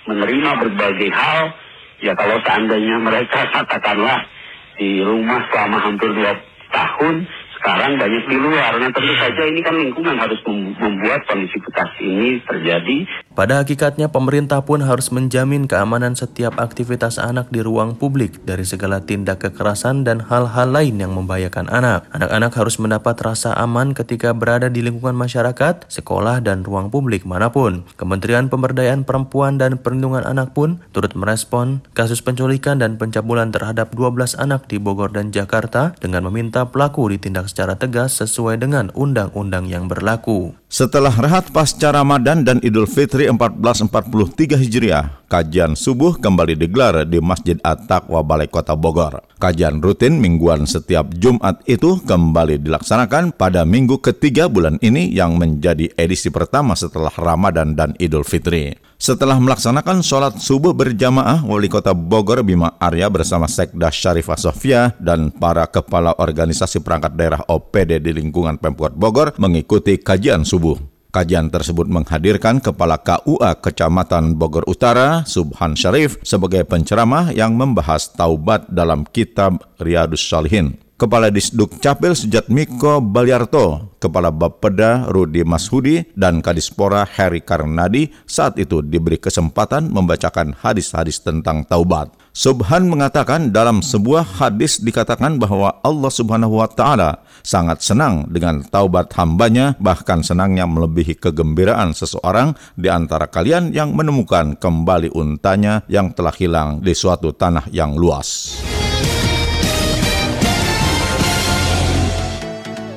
menerima 0.06 0.52
berbagai 0.62 1.10
hal. 1.10 1.58
Ya 2.06 2.14
kalau 2.14 2.38
seandainya 2.44 3.02
mereka 3.02 3.50
katakanlah 3.50 4.30
di 4.78 5.02
rumah 5.02 5.48
selama 5.50 5.78
hampir 5.80 6.12
dua 6.12 6.36
tahun 6.74 7.30
sekarang 7.64 7.96
banyak 7.96 8.28
di 8.28 8.36
luar. 8.44 8.76
Nah 8.76 8.92
tentu 8.92 9.16
saja 9.16 9.48
ini 9.48 9.64
kan 9.64 9.72
lingkungan 9.80 10.20
harus 10.20 10.36
membuat 10.44 11.24
kondisivitas 11.32 11.96
ini 12.04 12.44
terjadi. 12.44 13.08
Pada 13.32 13.64
hakikatnya 13.64 14.12
pemerintah 14.12 14.68
pun 14.68 14.84
harus 14.84 15.08
menjamin 15.16 15.64
keamanan 15.64 16.12
setiap 16.12 16.60
aktivitas 16.60 17.16
anak 17.16 17.48
di 17.56 17.64
ruang 17.64 17.96
publik 17.96 18.44
dari 18.44 18.68
segala 18.68 19.00
tindak 19.00 19.48
kekerasan 19.48 20.04
dan 20.04 20.28
hal-hal 20.28 20.76
lain 20.76 21.00
yang 21.00 21.16
membahayakan 21.16 21.72
anak. 21.72 22.04
Anak-anak 22.12 22.52
harus 22.52 22.76
mendapat 22.84 23.16
rasa 23.24 23.56
aman 23.56 23.96
ketika 23.96 24.36
berada 24.36 24.68
di 24.68 24.84
lingkungan 24.84 25.16
masyarakat, 25.16 25.88
sekolah, 25.88 26.44
dan 26.44 26.68
ruang 26.68 26.92
publik 26.92 27.24
mana 27.24 27.48
pun. 27.48 27.88
Kementerian 27.96 28.52
Pemberdayaan 28.52 29.08
Perempuan 29.08 29.56
dan 29.56 29.80
Perlindungan 29.80 30.28
Anak 30.28 30.52
pun 30.52 30.84
turut 30.92 31.16
merespon 31.16 31.80
kasus 31.96 32.20
penculikan 32.20 32.84
dan 32.84 33.00
pencabulan 33.00 33.56
terhadap 33.56 33.96
12 33.96 34.36
anak 34.36 34.68
di 34.68 34.84
Bogor 34.84 35.16
dan 35.16 35.32
Jakarta 35.32 35.96
dengan 36.04 36.28
meminta 36.28 36.68
pelaku 36.68 37.08
ditindak 37.08 37.53
secara 37.54 37.78
tegas 37.78 38.18
sesuai 38.18 38.58
dengan 38.58 38.90
undang-undang 38.98 39.70
yang 39.70 39.86
berlaku. 39.86 40.58
Setelah 40.74 41.14
rehat 41.14 41.54
pasca 41.54 41.94
Ramadan 41.94 42.42
dan 42.42 42.58
Idul 42.66 42.90
Fitri 42.90 43.30
1443 43.30 44.58
Hijriah, 44.58 45.22
kajian 45.30 45.78
subuh 45.78 46.18
kembali 46.18 46.58
digelar 46.58 47.06
di 47.06 47.22
Masjid 47.22 47.62
At-Taqwa 47.62 48.26
Balai 48.26 48.50
Kota 48.50 48.74
Bogor. 48.74 49.22
Kajian 49.38 49.86
rutin 49.86 50.18
mingguan 50.18 50.66
setiap 50.66 51.14
Jumat 51.14 51.62
itu 51.70 52.02
kembali 52.02 52.58
dilaksanakan 52.58 53.38
pada 53.38 53.70
minggu 53.70 54.02
ketiga 54.02 54.50
bulan 54.50 54.82
ini 54.82 55.14
yang 55.14 55.38
menjadi 55.38 55.94
edisi 55.94 56.34
pertama 56.34 56.74
setelah 56.74 57.14
Ramadan 57.14 57.78
dan 57.78 57.94
Idul 58.02 58.26
Fitri. 58.26 58.74
Setelah 59.04 59.36
melaksanakan 59.36 60.00
sholat 60.00 60.40
subuh 60.40 60.72
berjamaah, 60.72 61.44
Wali 61.44 61.68
Kota 61.68 61.92
Bogor 61.92 62.40
Bima 62.40 62.80
Arya 62.80 63.12
bersama 63.12 63.52
Sekda 63.52 63.92
Syarifah 63.92 64.40
Sofia 64.40 64.96
dan 64.96 65.28
para 65.28 65.68
kepala 65.68 66.16
organisasi 66.16 66.80
perangkat 66.80 67.12
daerah 67.20 67.44
OPD 67.44 68.00
di 68.00 68.16
lingkungan 68.16 68.56
Pemkot 68.56 68.96
Bogor 68.96 69.36
mengikuti 69.36 70.00
kajian 70.00 70.48
subuh. 70.48 70.80
Kajian 71.12 71.52
tersebut 71.52 71.86
menghadirkan 71.92 72.64
Kepala 72.64 72.96
KUA 72.96 73.60
Kecamatan 73.60 74.40
Bogor 74.40 74.64
Utara, 74.72 75.28
Subhan 75.28 75.76
Syarif, 75.76 76.24
sebagai 76.24 76.64
penceramah 76.64 77.36
yang 77.36 77.60
membahas 77.60 78.08
taubat 78.08 78.72
dalam 78.72 79.04
kitab 79.12 79.68
Riyadus 79.84 80.24
Salihin. 80.24 80.83
Kepala 80.94 81.34
Disduk 81.34 81.82
Capil 81.82 82.14
Sejatmiko 82.14 83.02
Baliarto, 83.02 83.98
Kepala 83.98 84.30
Bapeda 84.30 85.10
Rudi 85.10 85.42
Mashudi, 85.42 86.06
dan 86.14 86.38
Kadispora 86.38 87.02
Heri 87.02 87.42
Karnadi 87.42 88.14
saat 88.30 88.62
itu 88.62 88.86
diberi 88.86 89.18
kesempatan 89.18 89.90
membacakan 89.90 90.54
hadis-hadis 90.54 91.26
tentang 91.26 91.66
taubat. 91.66 92.14
Subhan 92.30 92.94
mengatakan 92.94 93.50
dalam 93.50 93.82
sebuah 93.82 94.38
hadis 94.38 94.86
dikatakan 94.86 95.42
bahwa 95.42 95.82
Allah 95.82 96.14
Subhanahu 96.14 96.62
wa 96.62 96.70
taala 96.70 97.26
sangat 97.42 97.82
senang 97.82 98.30
dengan 98.30 98.62
taubat 98.62 99.18
hambanya 99.18 99.74
bahkan 99.82 100.22
senangnya 100.22 100.70
melebihi 100.70 101.18
kegembiraan 101.18 101.98
seseorang 101.98 102.54
di 102.78 102.94
antara 102.94 103.26
kalian 103.26 103.74
yang 103.74 103.98
menemukan 103.98 104.58
kembali 104.62 105.10
untanya 105.18 105.82
yang 105.90 106.14
telah 106.14 106.34
hilang 106.38 106.86
di 106.86 106.94
suatu 106.94 107.34
tanah 107.34 107.66
yang 107.74 107.98
luas. 107.98 108.62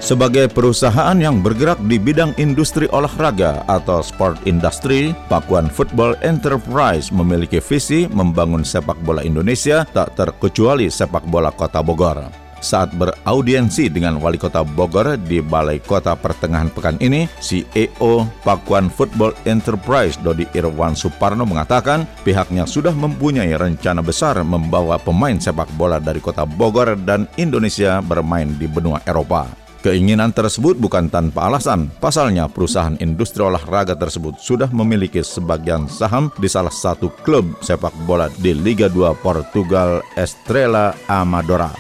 Sebagai 0.06 0.46
perusahaan 0.46 1.18
yang 1.18 1.42
bergerak 1.42 1.82
di 1.90 1.98
bidang 1.98 2.30
industri 2.38 2.86
olahraga 2.94 3.66
atau 3.66 3.98
sport 3.98 4.38
industry, 4.46 5.10
Pakuan 5.26 5.66
Football 5.66 6.14
Enterprise 6.22 7.10
memiliki 7.10 7.58
visi 7.58 8.06
membangun 8.06 8.62
sepak 8.62 8.94
bola 9.02 9.26
Indonesia 9.26 9.82
tak 9.82 10.14
terkecuali 10.14 10.86
sepak 10.86 11.26
bola 11.26 11.50
Kota 11.50 11.82
Bogor. 11.82 12.22
Saat 12.62 12.94
beraudiensi 12.94 13.90
dengan 13.90 14.22
Wali 14.22 14.38
Kota 14.38 14.62
Bogor 14.62 15.18
di 15.18 15.42
Balai 15.42 15.82
Kota 15.82 16.14
pertengahan 16.14 16.70
pekan 16.70 17.02
ini, 17.02 17.26
CEO 17.42 18.30
Pakuan 18.46 18.86
Football 18.86 19.34
Enterprise 19.42 20.22
Dodi 20.22 20.46
Irwan 20.54 20.94
Suparno 20.94 21.42
mengatakan 21.42 22.06
pihaknya 22.22 22.62
sudah 22.62 22.94
mempunyai 22.94 23.50
rencana 23.58 24.06
besar 24.06 24.38
membawa 24.46 25.02
pemain 25.02 25.34
sepak 25.34 25.66
bola 25.74 25.98
dari 25.98 26.22
Kota 26.22 26.46
Bogor 26.46 26.94
dan 26.94 27.26
Indonesia 27.34 27.98
bermain 27.98 28.54
di 28.54 28.70
benua 28.70 29.02
Eropa. 29.02 29.65
Keinginan 29.86 30.34
tersebut 30.34 30.74
bukan 30.82 31.06
tanpa 31.06 31.46
alasan. 31.46 31.86
Pasalnya, 32.02 32.50
perusahaan 32.50 32.98
industri 32.98 33.38
olahraga 33.46 33.94
tersebut 33.94 34.34
sudah 34.42 34.66
memiliki 34.74 35.22
sebagian 35.22 35.86
saham 35.86 36.26
di 36.42 36.50
salah 36.50 36.74
satu 36.74 37.06
klub 37.22 37.54
sepak 37.62 37.94
bola 38.02 38.26
di 38.42 38.50
Liga 38.50 38.90
2 38.90 39.14
Portugal 39.22 40.02
Estrela 40.18 40.90
Amadora. 41.06 41.70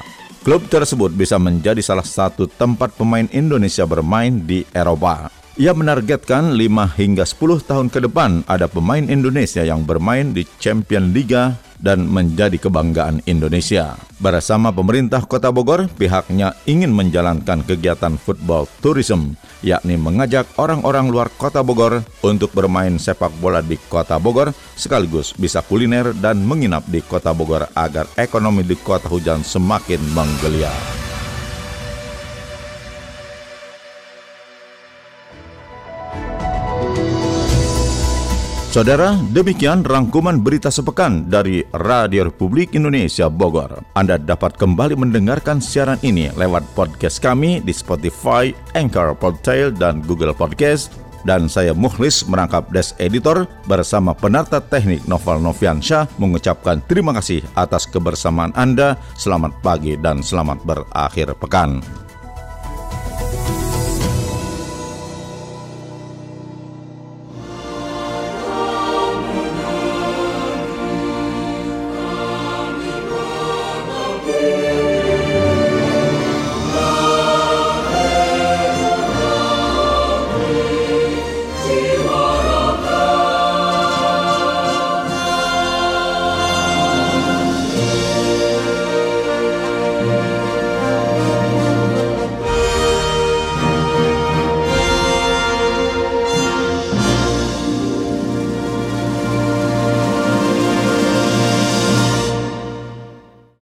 Klub 0.46 0.62
tersebut 0.70 1.18
bisa 1.18 1.34
menjadi 1.42 1.82
salah 1.82 2.06
satu 2.06 2.46
tempat 2.46 2.94
pemain 2.94 3.26
Indonesia 3.34 3.82
bermain 3.82 4.38
di 4.38 4.62
Eropa. 4.70 5.26
Ia 5.58 5.74
menargetkan 5.74 6.54
5 6.54 7.00
hingga 7.02 7.26
10 7.26 7.66
tahun 7.66 7.86
ke 7.90 8.06
depan 8.06 8.46
ada 8.46 8.70
pemain 8.70 9.02
Indonesia 9.02 9.66
yang 9.66 9.82
bermain 9.82 10.30
di 10.30 10.46
Champion 10.62 11.10
Liga 11.10 11.58
dan 11.80 12.08
menjadi 12.08 12.56
kebanggaan 12.56 13.24
Indonesia. 13.28 13.96
Bersama 14.16 14.72
pemerintah 14.72 15.24
Kota 15.24 15.52
Bogor, 15.52 15.92
pihaknya 15.92 16.56
ingin 16.64 16.92
menjalankan 16.92 17.60
kegiatan 17.64 18.16
football 18.16 18.64
tourism, 18.80 19.36
yakni 19.60 20.00
mengajak 20.00 20.48
orang-orang 20.56 21.12
luar 21.12 21.28
Kota 21.36 21.60
Bogor 21.60 22.00
untuk 22.24 22.52
bermain 22.56 22.96
sepak 22.96 23.32
bola 23.40 23.60
di 23.60 23.76
Kota 23.88 24.16
Bogor, 24.16 24.56
sekaligus 24.76 25.36
bisa 25.36 25.60
kuliner 25.60 26.16
dan 26.16 26.40
menginap 26.40 26.84
di 26.88 27.04
Kota 27.04 27.36
Bogor 27.36 27.68
agar 27.76 28.08
ekonomi 28.16 28.64
di 28.64 28.76
Kota 28.76 29.08
Hujan 29.08 29.44
semakin 29.44 30.00
menggeliat. 30.16 31.15
Saudara, 38.76 39.16
demikian 39.32 39.80
rangkuman 39.80 40.36
berita 40.36 40.68
sepekan 40.68 41.24
dari 41.32 41.64
Radio 41.72 42.28
Republik 42.28 42.76
Indonesia 42.76 43.24
Bogor. 43.32 43.80
Anda 43.96 44.20
dapat 44.20 44.60
kembali 44.60 45.00
mendengarkan 45.00 45.64
siaran 45.64 45.96
ini 46.04 46.28
lewat 46.36 46.60
podcast 46.76 47.24
kami 47.24 47.64
di 47.64 47.72
Spotify, 47.72 48.52
Anchor, 48.76 49.16
Podtail, 49.16 49.72
dan 49.72 50.04
Google 50.04 50.36
Podcast. 50.36 50.92
Dan 51.24 51.48
saya 51.48 51.72
Mukhlis 51.72 52.28
merangkap 52.28 52.68
Des 52.68 52.92
Editor 53.00 53.48
bersama 53.64 54.12
penata 54.12 54.60
teknik 54.60 55.08
Novel 55.08 55.40
Noviansyah 55.40 56.12
mengucapkan 56.20 56.84
terima 56.84 57.16
kasih 57.16 57.40
atas 57.56 57.88
kebersamaan 57.88 58.52
Anda. 58.52 59.00
Selamat 59.16 59.56
pagi 59.64 59.96
dan 59.96 60.20
selamat 60.20 60.60
berakhir 60.68 61.32
pekan. 61.40 61.80